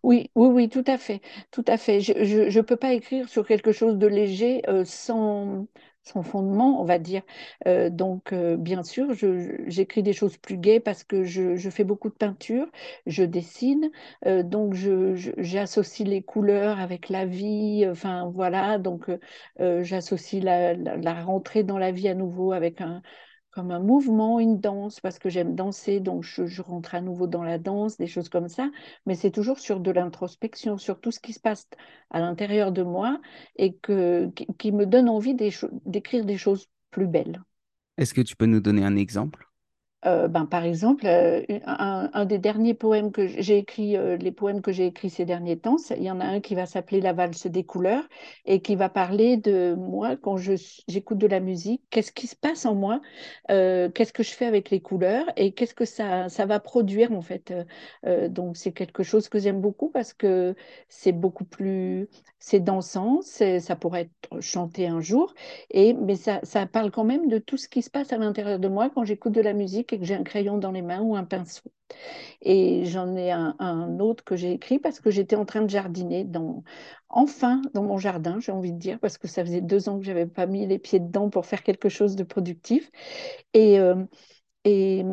Oui, 0.02 0.30
oui, 0.34 0.48
oui, 0.48 0.68
tout 0.68 0.84
à 0.86 0.98
fait, 0.98 1.20
tout 1.50 1.64
à 1.68 1.76
fait. 1.76 2.00
Je 2.00 2.12
ne 2.56 2.60
peux 2.62 2.76
pas 2.76 2.92
écrire 2.92 3.28
sur 3.28 3.46
quelque 3.46 3.72
chose 3.72 3.96
de 3.96 4.06
léger 4.06 4.62
euh, 4.68 4.84
sans, 4.84 5.66
fondement, 6.02 6.80
on 6.80 6.84
va 6.84 6.98
dire. 6.98 7.22
Euh, 7.66 7.88
donc, 7.88 8.32
euh, 8.32 8.56
bien 8.56 8.82
sûr, 8.82 9.12
j'écris 9.66 10.02
des 10.02 10.12
choses 10.12 10.36
plus 10.36 10.58
gaies 10.58 10.80
parce 10.80 11.04
que 11.04 11.22
je, 11.24 11.70
fais 11.70 11.84
beaucoup 11.84 12.08
de 12.08 12.14
peinture, 12.14 12.66
je 13.06 13.22
dessine, 13.22 13.90
donc 14.26 14.74
j'associe 14.74 16.08
les 16.08 16.22
couleurs 16.22 16.80
avec 16.80 17.08
la 17.08 17.24
vie, 17.24 17.86
enfin 17.88 18.30
voilà, 18.34 18.78
donc 18.78 19.10
j'associe 19.58 20.42
la, 20.42 20.74
la 20.74 21.22
rentrée 21.22 21.62
dans 21.62 21.78
la 21.78 21.92
vie 21.92 22.08
à 22.08 22.14
nouveau 22.14 22.52
avec 22.52 22.80
un 22.80 23.02
comme 23.52 23.70
un 23.70 23.78
mouvement, 23.78 24.40
une 24.40 24.58
danse, 24.58 24.98
parce 25.00 25.18
que 25.18 25.28
j'aime 25.28 25.54
danser, 25.54 26.00
donc 26.00 26.24
je, 26.24 26.62
rentre 26.62 26.94
à 26.94 27.00
nouveau 27.00 27.26
dans 27.26 27.42
la 27.42 27.58
danse, 27.58 27.98
des 27.98 28.06
choses 28.06 28.30
comme 28.30 28.48
ça, 28.48 28.70
mais 29.06 29.14
c'est 29.14 29.30
toujours 29.30 29.58
sur 29.58 29.78
de 29.78 29.90
l'introspection, 29.90 30.78
sur 30.78 31.00
tout 31.00 31.10
ce 31.10 31.20
qui 31.20 31.34
se 31.34 31.40
passe 31.40 31.68
à 32.10 32.20
l'intérieur 32.20 32.72
de 32.72 32.82
moi 32.82 33.20
et 33.56 33.74
que, 33.74 34.30
qui, 34.58 34.72
me 34.72 34.86
donne 34.86 35.08
envie 35.08 35.34
d'écrire 35.34 36.24
des 36.24 36.38
choses 36.38 36.68
plus 36.90 37.06
belles. 37.06 37.42
Est-ce 37.98 38.14
que 38.14 38.22
tu 38.22 38.36
peux 38.36 38.46
nous 38.46 38.60
donner 38.60 38.84
un 38.84 38.96
exemple? 38.96 39.51
Euh, 40.04 40.26
ben, 40.26 40.46
par 40.46 40.64
exemple, 40.64 41.06
euh, 41.06 41.42
un, 41.64 42.24
des 42.24 42.38
derniers 42.38 42.74
poèmes 42.74 43.12
que 43.12 43.26
j'ai 43.26 43.58
écrit, 43.58 43.96
euh, 43.96 44.16
les 44.16 44.32
poèmes 44.32 44.60
que 44.60 44.72
j'ai 44.72 44.86
écrits 44.86 45.10
ces 45.10 45.24
derniers 45.24 45.58
temps, 45.58 45.76
il 45.96 46.02
y 46.02 46.10
en 46.10 46.18
a 46.20 46.24
un 46.24 46.40
qui 46.40 46.56
va 46.56 46.66
s'appeler 46.66 47.00
La 47.00 47.12
valse 47.12 47.46
des 47.46 47.62
couleurs 47.62 48.02
et 48.44 48.60
qui 48.60 48.74
va 48.74 48.88
parler 48.88 49.36
de 49.36 49.74
moi 49.74 50.16
quand 50.16 50.36
j'écoute 50.36 51.18
de 51.18 51.26
la 51.28 51.38
musique, 51.38 51.82
qu'est-ce 51.90 52.10
qui 52.10 52.26
se 52.26 52.34
passe 52.34 52.66
en 52.66 52.74
moi, 52.74 53.00
qu'est-ce 53.48 54.12
que 54.12 54.22
je 54.22 54.32
fais 54.32 54.46
avec 54.46 54.70
les 54.70 54.80
couleurs 54.80 55.26
et 55.36 55.52
qu'est-ce 55.52 55.74
que 55.74 55.84
ça, 55.84 56.28
ça 56.28 56.46
va 56.46 56.58
produire 56.58 57.12
en 57.12 57.22
fait? 57.22 57.52
donc 58.28 58.56
c'est 58.56 58.72
quelque 58.72 59.02
chose 59.02 59.28
que 59.28 59.38
j'aime 59.38 59.60
beaucoup 59.60 59.88
parce 59.90 60.12
que 60.12 60.54
c'est 60.88 61.12
beaucoup 61.12 61.44
plus, 61.44 62.08
c'est 62.38 62.60
dansant, 62.60 63.20
ça 63.22 63.76
pourrait 63.76 64.02
être 64.02 64.40
chanté 64.40 64.86
un 64.86 65.00
jour, 65.00 65.34
et, 65.70 65.92
mais 65.94 66.16
ça, 66.16 66.40
ça 66.42 66.66
parle 66.66 66.90
quand 66.90 67.04
même 67.04 67.28
de 67.28 67.38
tout 67.38 67.56
ce 67.56 67.68
qui 67.68 67.82
se 67.82 67.90
passe 67.90 68.12
à 68.12 68.18
l'intérieur 68.18 68.58
de 68.58 68.68
moi 68.68 68.90
quand 68.90 69.04
j'écoute 69.04 69.32
de 69.32 69.40
la 69.40 69.52
musique 69.52 69.91
et 69.92 69.98
que 69.98 70.04
j'ai 70.04 70.14
un 70.14 70.22
crayon 70.22 70.58
dans 70.58 70.70
les 70.70 70.82
mains 70.82 71.00
ou 71.00 71.16
un 71.16 71.24
pinceau. 71.24 71.70
Et 72.40 72.84
j'en 72.86 73.16
ai 73.16 73.30
un, 73.30 73.98
autre 74.00 74.24
que 74.24 74.36
j'ai 74.36 74.52
écrit 74.52 74.78
parce 74.78 75.00
que 75.00 75.10
j'étais 75.10 75.36
en 75.36 75.44
train 75.44 75.62
de 75.62 75.70
jardiner 75.70 76.24
dans, 76.24 76.64
enfin 77.08 77.62
dans 77.74 77.82
mon 77.82 77.98
jardin, 77.98 78.40
j'ai 78.40 78.52
envie 78.52 78.72
de 78.72 78.78
dire, 78.78 78.98
parce 79.00 79.18
que 79.18 79.28
ça 79.28 79.44
faisait 79.44 79.60
deux 79.60 79.88
ans 79.88 79.98
que 79.98 80.04
j'avais 80.04 80.26
pas 80.26 80.46
mis 80.46 80.66
les 80.66 80.78
pieds 80.78 81.00
dedans 81.00 81.30
pour 81.30 81.46
faire 81.46 81.62
quelque 81.62 81.88
chose 81.88 82.16
de 82.16 82.24
productif. 82.24 82.90
Et, 83.54 83.78
euh, 83.80 83.96
et, 84.64 85.04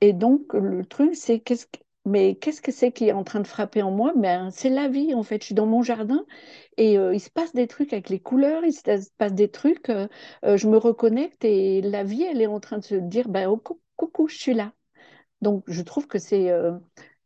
et, 0.00 0.12
donc 0.12 0.52
le 0.54 0.84
truc, 0.84 1.14
c'est 1.14 1.40
qu'est-ce 1.40 1.66
que 1.66 1.78
mais 2.04 2.34
qu'est-ce 2.34 2.60
que 2.60 2.72
c'est 2.72 2.90
qui 2.92 3.06
est 3.08 3.12
en 3.12 3.22
train 3.24 3.40
de 3.40 3.46
frapper 3.46 3.82
en 3.82 3.90
moi? 3.92 4.12
Ben, 4.16 4.50
C'est 4.50 4.70
la 4.70 4.88
vie, 4.88 5.14
en 5.14 5.22
fait. 5.22 5.40
Je 5.40 5.46
suis 5.46 5.54
dans 5.54 5.66
mon 5.66 5.82
jardin 5.82 6.24
et 6.76 6.98
euh, 6.98 7.14
il 7.14 7.20
se 7.20 7.30
passe 7.30 7.52
des 7.52 7.66
trucs 7.68 7.92
avec 7.92 8.08
les 8.08 8.18
couleurs, 8.20 8.64
il 8.64 8.72
se 8.72 8.82
passe 9.18 9.34
des 9.34 9.50
trucs, 9.50 9.88
euh, 9.90 10.08
je 10.44 10.68
me 10.68 10.76
reconnecte 10.78 11.44
et 11.44 11.80
la 11.82 12.02
vie, 12.04 12.22
elle 12.24 12.40
est 12.42 12.46
en 12.46 12.60
train 12.60 12.78
de 12.78 12.84
se 12.84 12.94
dire, 12.96 13.28
ben, 13.28 13.48
oh, 13.48 13.62
coucou, 13.96 14.28
je 14.28 14.36
suis 14.36 14.54
là. 14.54 14.72
Donc, 15.40 15.64
je 15.68 15.82
trouve 15.82 16.06
que 16.08 16.18
c'est 16.18 16.50
euh, 16.50 16.72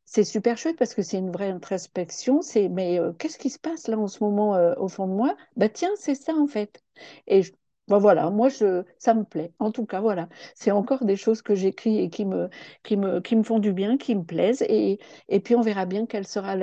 c'est 0.04 0.24
super 0.24 0.56
chouette 0.58 0.76
parce 0.78 0.94
que 0.94 1.02
c'est 1.02 1.18
une 1.18 1.30
vraie 1.32 1.50
introspection. 1.50 2.42
C'est 2.42 2.68
mais 2.68 2.98
euh, 3.00 3.12
qu'est-ce 3.12 3.38
qui 3.38 3.50
se 3.50 3.58
passe 3.58 3.88
là 3.88 3.98
en 3.98 4.08
ce 4.08 4.22
moment 4.24 4.54
euh, 4.56 4.74
au 4.78 4.88
fond 4.88 5.06
de 5.08 5.12
moi? 5.14 5.36
Bah 5.56 5.68
tiens, 5.68 5.90
c'est 5.96 6.14
ça 6.14 6.34
en 6.34 6.46
fait. 6.46 6.82
Et 7.26 7.42
bah, 7.88 7.98
voilà, 7.98 8.30
moi 8.30 8.48
je, 8.48 8.84
ça 8.98 9.14
me 9.14 9.24
plaît. 9.24 9.52
En 9.58 9.70
tout 9.72 9.86
cas, 9.86 10.00
voilà, 10.00 10.28
c'est 10.54 10.70
encore 10.72 11.04
des 11.04 11.16
choses 11.16 11.42
que 11.42 11.54
j'écris 11.54 11.98
et 12.00 12.10
qui 12.10 12.24
me, 12.24 12.48
qui 12.82 12.96
me, 12.96 13.20
qui 13.20 13.36
me 13.36 13.42
font 13.42 13.58
du 13.58 13.72
bien, 13.72 13.96
qui 13.98 14.14
me 14.14 14.24
plaisent. 14.24 14.62
Et, 14.68 14.98
et 15.28 15.40
puis 15.40 15.54
on 15.54 15.60
verra 15.60 15.86
bien 15.86 16.06
quel 16.06 16.26
sera 16.26 16.56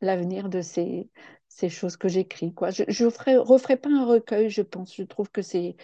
l'avenir 0.00 0.48
de 0.48 0.60
ces, 0.60 1.10
ces 1.48 1.68
choses 1.68 1.96
que 1.96 2.08
j'écris. 2.08 2.52
Quoi. 2.54 2.70
Je 2.70 2.84
ne 2.84 3.38
referai 3.38 3.76
pas 3.76 3.90
un 3.90 4.04
recueil, 4.06 4.50
je 4.50 4.62
pense. 4.62 4.94
Je 4.94 5.02
trouve 5.02 5.30
que 5.30 5.42
c'est 5.42 5.76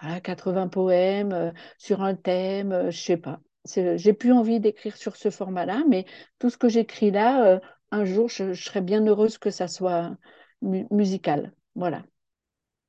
voilà, 0.00 0.20
80 0.20 0.68
poèmes 0.68 1.32
euh, 1.32 1.50
sur 1.78 2.02
un 2.02 2.14
thème, 2.14 2.72
euh, 2.72 2.90
je 2.90 2.98
sais 2.98 3.16
pas. 3.16 3.40
J'ai 3.66 4.12
plus 4.14 4.32
envie 4.32 4.60
d'écrire 4.60 4.96
sur 4.96 5.16
ce 5.16 5.28
format-là, 5.30 5.82
mais 5.88 6.06
tout 6.38 6.48
ce 6.48 6.56
que 6.56 6.68
j'écris 6.68 7.10
là, 7.10 7.44
euh, 7.44 7.60
un 7.90 8.04
jour, 8.04 8.28
je, 8.28 8.54
serais 8.54 8.80
bien 8.80 9.04
heureuse 9.06 9.36
que 9.36 9.50
ça 9.50 9.68
soit 9.68 10.16
musical. 10.62 11.52
Voilà. 11.74 12.02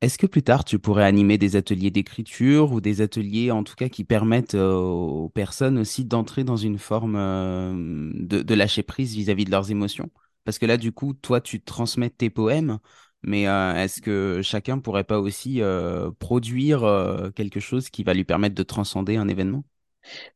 Est-ce 0.01 0.17
que 0.17 0.25
plus 0.25 0.43
tard, 0.43 0.63
tu 0.63 0.79
pourrais 0.79 1.03
animer 1.03 1.37
des 1.37 1.57
ateliers 1.57 1.91
d'écriture 1.91 2.71
ou 2.71 2.79
des 2.79 3.01
ateliers, 3.01 3.51
en 3.51 3.65
tout 3.65 3.75
cas, 3.75 3.89
qui 3.89 4.05
permettent 4.05 4.55
aux 4.55 5.29
personnes 5.29 5.77
aussi 5.77 6.05
d'entrer 6.05 6.45
dans 6.45 6.55
une 6.55 6.77
forme 6.77 7.17
de, 8.15 8.41
de 8.41 8.53
lâcher 8.53 8.83
prise 8.83 9.13
vis-à-vis 9.15 9.43
de 9.43 9.51
leurs 9.51 9.71
émotions? 9.71 10.09
Parce 10.45 10.57
que 10.57 10.65
là, 10.65 10.77
du 10.77 10.93
coup, 10.93 11.13
toi, 11.13 11.41
tu 11.41 11.61
transmets 11.61 12.09
tes 12.09 12.29
poèmes, 12.29 12.79
mais 13.21 13.47
euh, 13.47 13.75
est-ce 13.75 14.01
que 14.01 14.41
chacun 14.41 14.79
pourrait 14.79 15.03
pas 15.03 15.19
aussi 15.19 15.61
euh, 15.61 16.11
produire 16.19 16.83
euh, 16.83 17.31
quelque 17.31 17.59
chose 17.59 17.89
qui 17.89 18.03
va 18.03 18.13
lui 18.13 18.23
permettre 18.23 18.55
de 18.55 18.63
transcender 18.63 19.17
un 19.17 19.27
événement? 19.27 19.63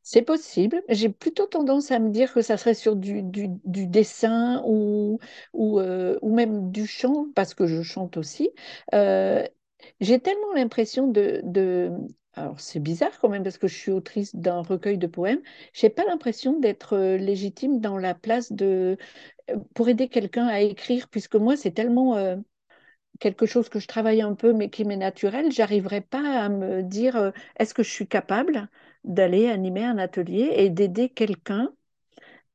C'est 0.02 0.22
possible. 0.22 0.84
J'ai 0.90 1.10
plutôt 1.10 1.48
tendance 1.48 1.92
à 1.92 2.00
me 2.00 2.12
dire 2.12 2.34
que 2.34 2.42
ça 2.42 2.58
serait 2.58 2.74
sur 2.74 2.96
du, 2.96 3.24
du, 3.24 3.88
dessin 3.88 4.62
ou, 4.66 5.20
ou, 5.54 5.80
ou 5.80 6.36
même 6.36 6.70
du 6.72 6.86
chant, 6.86 7.28
parce 7.34 7.54
que 7.54 7.66
je 7.66 7.82
chante 7.82 8.18
aussi. 8.18 8.52
J'ai 8.92 10.20
tellement 10.20 10.54
l'impression 10.54 11.08
de, 11.08 11.42
de... 11.44 11.92
Alors 12.34 12.60
c'est 12.60 12.80
bizarre 12.80 13.18
quand 13.20 13.30
même, 13.30 13.44
parce 13.44 13.58
que 13.58 13.68
je 13.68 13.76
suis 13.76 13.92
autrice 13.92 14.36
d'un 14.36 14.62
recueil 14.62 14.98
de 14.98 15.08
poèmes. 15.08 15.42
J'ai 15.74 15.90
pas 15.90 16.04
l'impression 16.06 16.60
d'être 16.60 16.98
légitime 16.98 17.80
dans 17.80 17.98
la 17.98 18.14
place 18.14 18.52
de... 18.52 18.98
pour 19.74 19.90
aider 19.90 20.10
quelqu'un 20.10 20.48
à 20.48 20.62
écrire, 20.62 21.08
puisque 21.10 21.36
moi, 21.36 21.56
c'est 21.58 21.72
tellement 21.72 22.38
quelque 23.20 23.46
chose 23.46 23.70
que 23.70 23.80
je 23.80 23.88
travaille 23.88 24.22
un 24.22 24.34
peu, 24.36 24.54
mais 24.54 24.70
qui 24.70 24.86
m'est 24.86 24.98
naturel, 24.98 25.52
j'arriverai 25.52 26.02
pas 26.02 26.44
à 26.44 26.50
me 26.50 26.84
dire 26.84 27.16
euh, 27.16 27.32
est-ce 27.58 27.74
que 27.74 27.84
je 27.84 27.90
suis 27.90 28.08
capable 28.08 28.70
d'aller 29.04 29.48
animer 29.50 29.84
un 29.84 29.98
atelier 29.98 30.52
et 30.56 30.70
d'aider 30.70 31.10
quelqu'un 31.10 31.72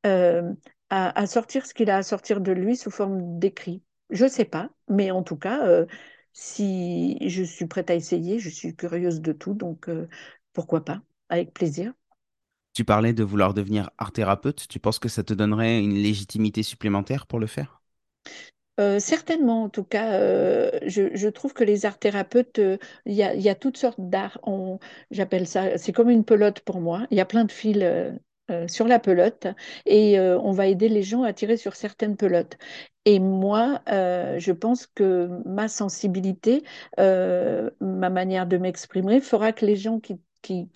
euh, 0.05 0.53
à, 0.89 1.27
sortir 1.27 1.65
ce 1.65 1.73
qu'il 1.73 1.89
a 1.89 1.97
à 1.97 2.03
sortir 2.03 2.41
de 2.41 2.51
lui 2.51 2.75
sous 2.75 2.91
forme 2.91 3.39
d'écrit? 3.39 3.83
Je 4.09 4.27
sais 4.27 4.45
pas, 4.45 4.69
mais 4.87 5.11
en 5.11 5.23
tout 5.23 5.37
cas, 5.37 5.67
euh, 5.67 5.85
si 6.33 7.17
je 7.27 7.43
suis 7.43 7.67
prête 7.67 7.89
à 7.89 7.95
essayer, 7.95 8.39
je 8.39 8.49
suis 8.49 8.75
curieuse 8.75 9.21
de 9.21 9.33
tout, 9.33 9.53
donc 9.53 9.89
pourquoi 10.53 10.83
pas, 10.83 11.01
avec 11.29 11.53
plaisir. 11.53 11.93
Tu 12.73 12.85
parlais 12.85 13.13
de 13.13 13.23
vouloir 13.23 13.53
devenir 13.53 13.89
art 13.97 14.11
thérapeute. 14.11 14.67
Tu 14.67 14.79
penses 14.79 14.99
que 14.99 15.09
ça 15.09 15.23
te 15.23 15.33
donnerait 15.33 15.79
une 15.79 15.95
légitimité 15.95 16.63
supplémentaire 16.63 17.27
pour 17.27 17.39
le 17.39 17.47
faire? 17.47 17.81
Euh, 18.79 18.99
certainement, 18.99 19.63
en 19.63 19.69
tout 19.69 19.83
cas, 19.83 20.13
euh, 20.13 20.71
je, 20.85 21.27
trouve 21.27 21.53
que 21.53 21.63
les 21.63 21.85
arts 21.85 21.99
thérapeutes, 21.99 22.59
euh, 22.59 22.77
il 23.05 23.13
y, 23.13 23.23
a, 23.49 23.55
toutes 23.55 23.77
sortes 23.77 23.99
d'arts. 23.99 24.39
J'appelle 25.11 25.47
ça, 25.47 25.77
c'est 25.77 25.91
comme 25.91 26.09
une 26.09 26.23
pelote 26.23 26.61
pour 26.61 26.79
moi. 26.79 27.05
Il 27.11 27.17
y 27.17 27.21
a 27.21 27.25
plein 27.25 27.45
de 27.45 27.51
fils 27.51 27.83
sur 28.67 28.87
la 28.87 28.97
pelote 28.99 29.47
et 29.85 30.19
on 30.19 30.51
va 30.51 30.67
aider 30.67 30.89
les 30.89 31.03
gens 31.03 31.23
à 31.23 31.33
tirer 31.33 31.57
sur 31.57 31.75
certaines 31.75 32.17
pelotes. 32.17 32.57
Et 33.05 33.19
moi, 33.19 33.81
je 33.87 34.51
pense 34.51 34.87
que 34.87 35.29
ma 35.45 35.67
sensibilité, 35.67 36.63
ma 36.97 38.09
manière 38.09 38.47
de 38.47 38.57
m'exprimer 38.57 39.19
fera 39.21 39.51
que 39.53 39.65
les 39.65 39.75
gens 39.75 39.99
qui 39.99 40.19
qui, 40.41 40.69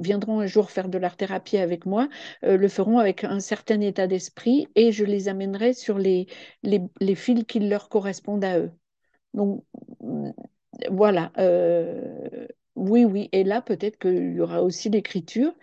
viendront 0.00 0.40
un 0.40 0.46
jour 0.46 0.70
faire 0.70 0.88
de 0.88 0.98
l'art-thérapie 0.98 1.58
avec 1.58 1.86
moi 1.86 2.08
euh, 2.44 2.56
le 2.56 2.68
feront 2.68 2.98
avec 2.98 3.24
un 3.24 3.40
certain 3.40 3.80
état 3.80 4.06
d'esprit 4.06 4.68
et 4.74 4.92
je 4.92 5.04
les 5.04 5.28
amènerai 5.28 5.72
sur 5.72 5.98
les, 5.98 6.26
les, 6.62 7.14
fils 7.14 7.44
qui 7.44 7.60
leur 7.60 7.88
correspondent 7.88 8.44
à 8.44 8.58
eux. 8.58 8.70
Donc, 9.34 9.64
mm, 10.00 10.30
voilà. 10.90 11.32
Euh, 11.38 12.46
oui, 12.76 13.04
oui. 13.04 13.28
Et 13.32 13.44
là, 13.44 13.62
peut-être 13.62 13.98
qu'il 13.98 14.34
y 14.34 14.40
aura 14.40 14.62
aussi 14.62 14.90
l'écriture. 14.90 15.54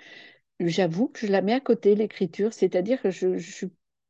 J'avoue 0.59 1.09
que 1.09 1.19
je 1.27 1.31
la 1.31 1.41
mets 1.41 1.53
à 1.53 1.59
côté, 1.59 1.95
l'écriture, 1.95 2.53
c'est-à-dire 2.53 3.01
que 3.01 3.11
je, 3.11 3.67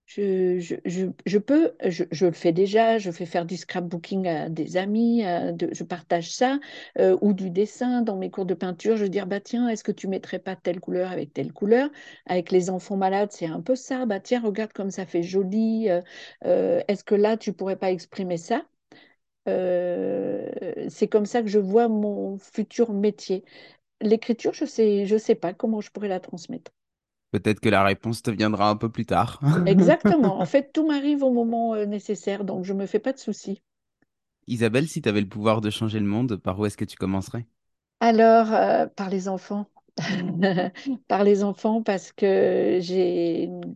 je, 0.08 1.38
peux, 1.38 1.74
je, 1.84 2.04
le 2.26 2.32
fais 2.32 2.52
déjà, 2.52 2.98
je 3.00 3.12
fais 3.12 3.26
faire 3.26 3.46
du 3.46 3.58
scrapbooking 3.58 4.28
à 4.28 4.50
des 4.50 4.78
amis, 4.78 5.22
je 5.24 5.84
partage 5.84 6.32
ça, 6.32 6.60
euh, 7.00 7.18
ou 7.22 7.34
du 7.34 7.50
dessin 7.50 8.02
dans 8.02 8.16
mes 8.16 8.30
cours 8.30 8.46
de 8.46 8.54
peinture. 8.54 8.98
Je 8.98 9.06
dire, 9.06 9.26
bah 9.28 9.40
tiens, 9.40 9.68
est-ce 9.70 9.84
que 9.84 9.92
tu 9.92 10.08
mettrais 10.08 10.40
pas 10.40 10.56
telle 10.56 10.80
couleur 10.80 11.12
avec 11.12 11.34
telle 11.34 11.52
couleur? 11.54 11.90
Avec 12.28 12.52
les 12.52 12.70
enfants 12.70 12.98
malades, 12.98 13.32
c'est 13.32 13.48
un 13.48 13.62
peu 13.62 13.76
ça. 13.76 14.06
Bah 14.06 14.20
tiens, 14.20 14.42
regarde 14.42 14.74
comme 14.74 14.92
ça 14.92 15.06
fait 15.06 15.24
joli. 15.24 15.90
Euh, 15.90 16.02
euh, 16.46 16.82
est-ce 16.88 17.04
que 17.04 17.16
là, 17.16 17.38
tu 17.38 17.54
pourrais 17.54 17.76
pas 17.78 17.92
exprimer 17.92 18.38
ça? 18.38 18.66
C'est 20.90 21.08
comme 21.10 21.26
ça 21.26 21.42
que 21.42 21.48
je 21.48 21.60
vois 21.60 21.88
mon 21.88 22.38
futur 22.38 22.94
métier. 22.94 23.44
L'écriture, 24.02 24.54
je 24.54 24.66
sais, 24.66 25.06
je 25.08 25.18
sais 25.18 25.36
pas 25.36 25.54
comment 25.54 25.82
je 25.82 25.92
pourrais 25.92 26.10
la 26.10 26.20
transmettre. 26.22 26.72
Peut-être 27.36 27.60
que 27.60 27.68
la 27.68 27.84
réponse 27.84 28.22
te 28.22 28.32
viendra 28.32 28.70
un 28.70 28.78
peu 28.78 28.88
plus 28.90 29.06
tard. 29.06 29.42
Exactement. 29.66 30.40
En 30.40 30.46
fait, 30.46 30.72
tout 30.72 30.88
m'arrive 30.88 31.22
au 31.22 31.32
moment 31.34 31.74
euh, 31.76 31.86
nécessaire, 31.86 32.46
donc 32.46 32.64
je 32.64 32.72
ne 32.72 32.80
me 32.80 32.86
fais 32.86 33.00
pas 33.00 33.12
de 33.12 33.18
soucis. 33.18 33.62
Isabelle, 34.48 34.88
si 34.88 35.04
tu 35.04 35.10
avais 35.10 35.22
le 35.22 35.30
pouvoir 35.30 35.62
de 35.62 35.70
changer 35.70 36.00
le 36.00 36.08
monde, 36.08 36.38
par 36.38 36.58
où 36.60 36.66
est-ce 36.66 36.78
que 36.78 36.86
tu 36.86 36.98
commencerais? 36.98 37.46
Alors, 38.00 38.54
euh, 38.54 38.86
par 38.88 39.10
les 39.10 39.28
enfants. 39.28 39.68
par 41.08 41.24
les 41.24 41.44
enfants 41.44 41.82
parce 41.82 42.12
que 42.12 42.80
j'ai 42.82 43.44
une, 43.44 43.76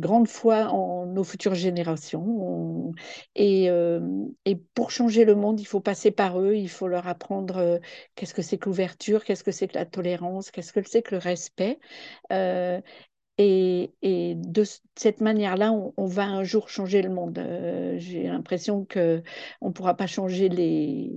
grande 0.00 0.26
foi 0.28 0.66
en 0.66 1.06
nos 1.06 1.24
futures 1.24 1.54
générations. 1.54 2.92
et, 3.36 3.70
euh, 3.70 4.00
et, 4.44 4.56
pour 4.56 4.90
changer 4.90 5.24
le 5.24 5.34
monde, 5.36 5.60
il 5.60 5.64
faut 5.66 5.80
passer 5.80 6.10
par 6.10 6.40
eux, 6.40 6.56
il 6.56 6.68
faut 6.68 6.88
leur 6.88 7.06
apprendre 7.06 7.58
euh, 7.58 7.78
qu'est-ce 8.16 8.34
que 8.34 8.42
c'est 8.42 8.58
que 8.58 8.68
l'ouverture, 8.68 9.24
qu'est-ce 9.24 9.44
que 9.44 9.52
c'est 9.52 9.68
que 9.68 9.78
la 9.78 9.86
tolérance, 9.86 10.50
qu'est-ce 10.50 10.72
que 10.72 10.82
c'est 10.86 11.02
que 11.02 11.14
le 11.14 11.18
respect. 11.18 11.78
Euh, 12.32 12.80
et, 13.38 13.92
et, 14.02 14.34
de 14.36 14.64
cette 14.96 15.20
manière-là, 15.20 15.72
on, 15.72 15.92
on, 15.96 16.06
va 16.06 16.24
un 16.24 16.44
jour 16.44 16.68
changer 16.68 17.02
le 17.02 17.10
monde. 17.10 17.38
j'ai 17.98 18.24
l'impression 18.24 18.86
qu'on 18.86 19.22
ne 19.62 19.72
pourra 19.72 19.94
pas 19.96 20.06
changer 20.06 20.48
les 20.48 21.12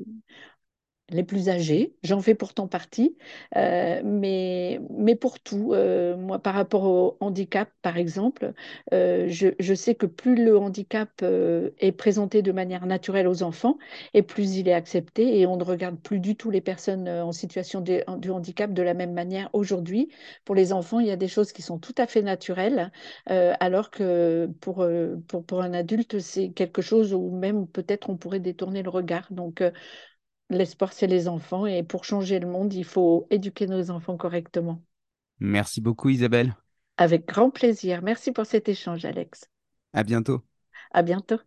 les 1.09 1.23
plus 1.23 1.49
âgés. 1.49 1.95
J'en 2.03 2.21
fais 2.21 2.35
pourtant 2.35 2.67
partie, 2.67 3.15
euh, 3.55 4.01
mais, 4.03 4.81
mais 4.89 5.15
pour 5.15 5.39
tout. 5.39 5.73
Euh, 5.73 6.17
moi, 6.17 6.39
par 6.39 6.53
rapport 6.53 6.83
au 6.83 7.17
handicap, 7.21 7.69
par 7.81 7.97
exemple, 7.97 8.53
euh, 8.93 9.27
je, 9.29 9.49
je, 9.59 9.73
sais 9.73 9.95
que 9.95 10.05
plus 10.05 10.35
le 10.35 10.57
handicap 10.57 11.09
est 11.21 11.91
présenté 11.93 12.41
de 12.41 12.51
manière 12.51 12.85
naturelle 12.85 13.27
aux 13.27 13.43
enfants, 13.43 13.77
et 14.13 14.21
plus 14.21 14.57
il 14.57 14.67
est 14.67 14.73
accepté, 14.73 15.39
et 15.39 15.45
on 15.45 15.57
ne 15.57 15.63
regarde 15.63 15.97
plus 15.99 16.19
du 16.19 16.35
tout 16.35 16.51
les 16.51 16.61
personnes 16.61 17.07
en 17.07 17.31
situation 17.31 17.81
de, 17.81 18.03
handicap 18.07 18.73
de 18.73 18.81
la 18.81 18.93
même 18.93 19.13
manière 19.13 19.49
aujourd'hui. 19.53 20.09
Pour 20.45 20.55
les 20.55 20.73
enfants, 20.73 20.99
il 20.99 21.07
y 21.07 21.11
a 21.11 21.15
des 21.15 21.27
choses 21.27 21.51
qui 21.53 21.61
sont 21.61 21.79
tout 21.79 21.95
à 21.97 22.07
fait 22.07 22.21
naturelles, 22.21 22.91
alors 23.27 23.91
que 23.91 24.49
pour, 24.59 24.85
pour, 25.27 25.45
pour 25.45 25.61
un 25.61 25.73
adulte, 25.73 26.19
c'est 26.19 26.49
quelque 26.49 26.81
chose 26.81 27.13
où 27.13 27.31
même 27.31 27.67
peut-être 27.67 28.09
on 28.09 28.17
pourrait 28.17 28.39
détourner 28.39 28.83
le 28.83 28.89
regard. 28.89 29.27
Donc, 29.31 29.63
L'espoir, 30.49 30.93
c'est 30.93 31.07
les 31.07 31.27
enfants 31.27 31.65
et 31.65 31.83
pour 31.83 32.05
changer 32.05 32.39
le 32.39 32.47
monde, 32.47 32.73
il 32.73 32.85
faut 32.85 33.27
éduquer 33.29 33.67
nos 33.67 33.91
enfants 33.91 34.15
correctement. 34.15 34.81
Merci 35.39 35.81
beaucoup 35.81 36.09
Isabelle. 36.09 36.55
Avec 36.97 37.27
grand 37.27 37.49
plaisir. 37.49 38.01
Merci 38.01 38.31
pour 38.31 38.45
cet 38.45 38.69
échange, 38.69 39.05
Alex. 39.05 39.49
À 39.93 40.03
bientôt. 40.03 40.41
À 40.91 41.03
bientôt. 41.03 41.39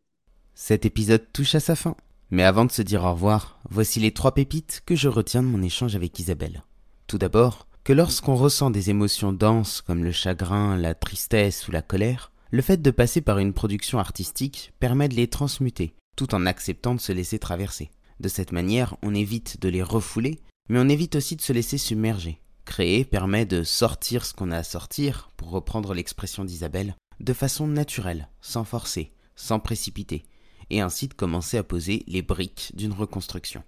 Cet 0.54 0.84
épisode 0.84 1.26
touche 1.32 1.54
à 1.54 1.60
sa 1.60 1.74
fin. 1.74 1.96
Mais 2.30 2.44
avant 2.44 2.64
de 2.64 2.70
se 2.70 2.82
dire 2.82 3.04
au 3.04 3.12
revoir, 3.12 3.58
voici 3.70 3.98
les 3.98 4.12
trois 4.12 4.34
pépites 4.34 4.82
que 4.86 4.94
je 4.94 5.08
retiens 5.08 5.42
de 5.42 5.48
mon 5.48 5.62
échange 5.62 5.96
avec 5.96 6.16
Isabelle. 6.18 6.62
Tout 7.08 7.18
d'abord, 7.18 7.66
que 7.82 7.92
lorsqu'on 7.92 8.36
ressent 8.36 8.70
des 8.70 8.90
émotions 8.90 9.32
denses 9.32 9.80
comme 9.80 10.04
le 10.04 10.12
chagrin, 10.12 10.76
la 10.76 10.94
tristesse 10.94 11.66
ou 11.66 11.72
la 11.72 11.82
colère, 11.82 12.30
le 12.52 12.62
fait 12.62 12.80
de 12.80 12.90
passer 12.92 13.20
par 13.20 13.38
une 13.38 13.52
production 13.52 13.98
artistique 13.98 14.72
permet 14.78 15.08
de 15.08 15.14
les 15.14 15.26
transmuter, 15.26 15.94
tout 16.16 16.34
en 16.34 16.46
acceptant 16.46 16.94
de 16.94 17.00
se 17.00 17.12
laisser 17.12 17.40
traverser. 17.40 17.90
De 18.20 18.28
cette 18.28 18.52
manière, 18.52 18.96
on 19.00 19.14
évite 19.14 19.62
de 19.62 19.70
les 19.70 19.82
refouler, 19.82 20.40
mais 20.68 20.78
on 20.78 20.90
évite 20.90 21.16
aussi 21.16 21.36
de 21.36 21.40
se 21.40 21.54
laisser 21.54 21.78
submerger. 21.78 22.38
Créer 22.66 23.06
permet 23.06 23.46
de 23.46 23.62
sortir 23.62 24.26
ce 24.26 24.34
qu'on 24.34 24.50
a 24.50 24.58
à 24.58 24.62
sortir, 24.62 25.30
pour 25.38 25.50
reprendre 25.50 25.94
l'expression 25.94 26.44
d'Isabelle, 26.44 26.94
de 27.18 27.32
façon 27.32 27.66
naturelle, 27.66 28.28
sans 28.42 28.64
forcer, 28.64 29.14
sans 29.36 29.58
précipiter, 29.58 30.26
et 30.68 30.82
ainsi 30.82 31.08
de 31.08 31.14
commencer 31.14 31.56
à 31.56 31.62
poser 31.62 32.04
les 32.08 32.20
briques 32.20 32.72
d'une 32.74 32.92
reconstruction. 32.92 33.64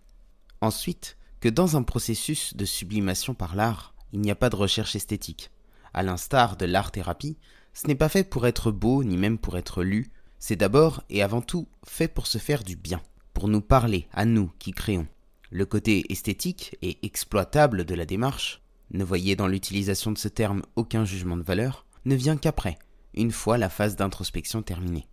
Ensuite, 0.60 1.16
que 1.40 1.48
dans 1.48 1.78
un 1.78 1.82
processus 1.82 2.54
de 2.54 2.66
sublimation 2.66 3.32
par 3.32 3.56
l'art, 3.56 3.94
il 4.12 4.20
n'y 4.20 4.30
a 4.30 4.36
pas 4.36 4.50
de 4.50 4.56
recherche 4.56 4.94
esthétique. 4.94 5.50
À 5.94 6.02
l'instar 6.02 6.58
de 6.58 6.66
l'art-thérapie, 6.66 7.38
ce 7.72 7.86
n'est 7.86 7.94
pas 7.94 8.10
fait 8.10 8.24
pour 8.24 8.46
être 8.46 8.70
beau 8.70 9.02
ni 9.02 9.16
même 9.16 9.38
pour 9.38 9.56
être 9.56 9.82
lu, 9.82 10.12
c'est 10.38 10.56
d'abord 10.56 11.02
et 11.08 11.22
avant 11.22 11.40
tout 11.40 11.68
fait 11.86 12.08
pour 12.08 12.26
se 12.26 12.36
faire 12.36 12.64
du 12.64 12.76
bien 12.76 13.00
pour 13.34 13.48
nous 13.48 13.60
parler, 13.60 14.06
à 14.12 14.24
nous 14.24 14.50
qui 14.58 14.72
créons. 14.72 15.06
Le 15.50 15.66
côté 15.66 16.10
esthétique 16.10 16.76
et 16.82 16.98
exploitable 17.02 17.84
de 17.84 17.94
la 17.94 18.06
démarche, 18.06 18.62
ne 18.92 19.04
voyez 19.04 19.36
dans 19.36 19.48
l'utilisation 19.48 20.12
de 20.12 20.18
ce 20.18 20.28
terme 20.28 20.62
aucun 20.76 21.04
jugement 21.04 21.36
de 21.36 21.42
valeur, 21.42 21.86
ne 22.04 22.14
vient 22.14 22.36
qu'après, 22.36 22.78
une 23.14 23.32
fois 23.32 23.58
la 23.58 23.68
phase 23.68 23.96
d'introspection 23.96 24.62
terminée. 24.62 25.06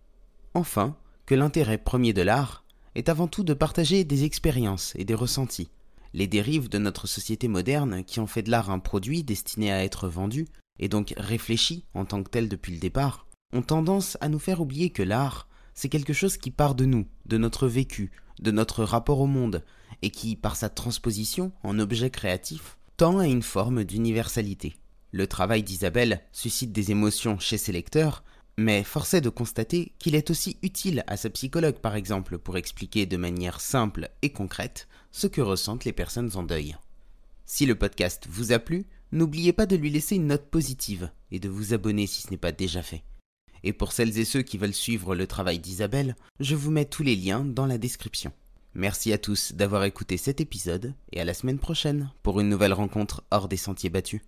Enfin, 0.54 0.96
que 1.26 1.34
l'intérêt 1.34 1.78
premier 1.78 2.12
de 2.12 2.22
l'art 2.22 2.64
est 2.94 3.08
avant 3.08 3.28
tout 3.28 3.44
de 3.44 3.54
partager 3.54 4.04
des 4.04 4.24
expériences 4.24 4.94
et 4.96 5.04
des 5.04 5.14
ressentis. 5.14 5.70
Les 6.12 6.26
dérives 6.26 6.68
de 6.68 6.78
notre 6.78 7.06
société 7.06 7.46
moderne 7.46 8.02
qui 8.04 8.18
ont 8.18 8.26
fait 8.26 8.42
de 8.42 8.50
l'art 8.50 8.70
un 8.70 8.80
produit 8.80 9.22
destiné 9.22 9.70
à 9.70 9.84
être 9.84 10.08
vendu, 10.08 10.46
et 10.78 10.88
donc 10.88 11.14
réfléchi 11.16 11.84
en 11.94 12.04
tant 12.04 12.22
que 12.22 12.30
tel 12.30 12.48
depuis 12.48 12.72
le 12.72 12.80
départ, 12.80 13.26
ont 13.52 13.62
tendance 13.62 14.16
à 14.20 14.28
nous 14.28 14.38
faire 14.38 14.60
oublier 14.60 14.90
que 14.90 15.02
l'art 15.02 15.48
c'est 15.74 15.88
quelque 15.88 16.12
chose 16.12 16.36
qui 16.36 16.50
part 16.50 16.74
de 16.74 16.84
nous, 16.84 17.06
de 17.26 17.38
notre 17.38 17.66
vécu, 17.66 18.10
de 18.40 18.50
notre 18.50 18.84
rapport 18.84 19.20
au 19.20 19.26
monde, 19.26 19.64
et 20.02 20.10
qui, 20.10 20.36
par 20.36 20.56
sa 20.56 20.68
transposition 20.68 21.52
en 21.62 21.78
objet 21.78 22.10
créatif, 22.10 22.78
tend 22.96 23.18
à 23.18 23.26
une 23.26 23.42
forme 23.42 23.84
d'universalité. 23.84 24.76
Le 25.12 25.26
travail 25.26 25.62
d'Isabelle 25.62 26.22
suscite 26.32 26.72
des 26.72 26.90
émotions 26.90 27.38
chez 27.38 27.58
ses 27.58 27.72
lecteurs, 27.72 28.22
mais 28.56 28.84
force 28.84 29.14
est 29.14 29.20
de 29.20 29.28
constater 29.28 29.92
qu'il 29.98 30.14
est 30.14 30.30
aussi 30.30 30.58
utile 30.62 31.02
à 31.06 31.16
sa 31.16 31.30
psychologue 31.30 31.78
par 31.78 31.96
exemple 31.96 32.38
pour 32.38 32.56
expliquer 32.56 33.06
de 33.06 33.16
manière 33.16 33.60
simple 33.60 34.10
et 34.22 34.30
concrète 34.30 34.86
ce 35.12 35.26
que 35.26 35.40
ressentent 35.40 35.84
les 35.84 35.92
personnes 35.92 36.30
en 36.34 36.42
deuil. 36.42 36.76
Si 37.46 37.66
le 37.66 37.74
podcast 37.74 38.26
vous 38.28 38.52
a 38.52 38.58
plu, 38.58 38.86
n'oubliez 39.12 39.52
pas 39.52 39.66
de 39.66 39.76
lui 39.76 39.90
laisser 39.90 40.16
une 40.16 40.28
note 40.28 40.50
positive 40.50 41.10
et 41.32 41.40
de 41.40 41.48
vous 41.48 41.74
abonner 41.74 42.06
si 42.06 42.22
ce 42.22 42.30
n'est 42.30 42.36
pas 42.36 42.52
déjà 42.52 42.82
fait. 42.82 43.02
Et 43.62 43.72
pour 43.72 43.92
celles 43.92 44.18
et 44.18 44.24
ceux 44.24 44.42
qui 44.42 44.58
veulent 44.58 44.74
suivre 44.74 45.14
le 45.14 45.26
travail 45.26 45.58
d'Isabelle, 45.58 46.16
je 46.38 46.54
vous 46.54 46.70
mets 46.70 46.84
tous 46.84 47.02
les 47.02 47.16
liens 47.16 47.44
dans 47.44 47.66
la 47.66 47.78
description. 47.78 48.32
Merci 48.74 49.12
à 49.12 49.18
tous 49.18 49.52
d'avoir 49.52 49.84
écouté 49.84 50.16
cet 50.16 50.40
épisode 50.40 50.94
et 51.12 51.20
à 51.20 51.24
la 51.24 51.34
semaine 51.34 51.58
prochaine 51.58 52.10
pour 52.22 52.40
une 52.40 52.48
nouvelle 52.48 52.72
rencontre 52.72 53.24
hors 53.30 53.48
des 53.48 53.56
sentiers 53.56 53.90
battus. 53.90 54.20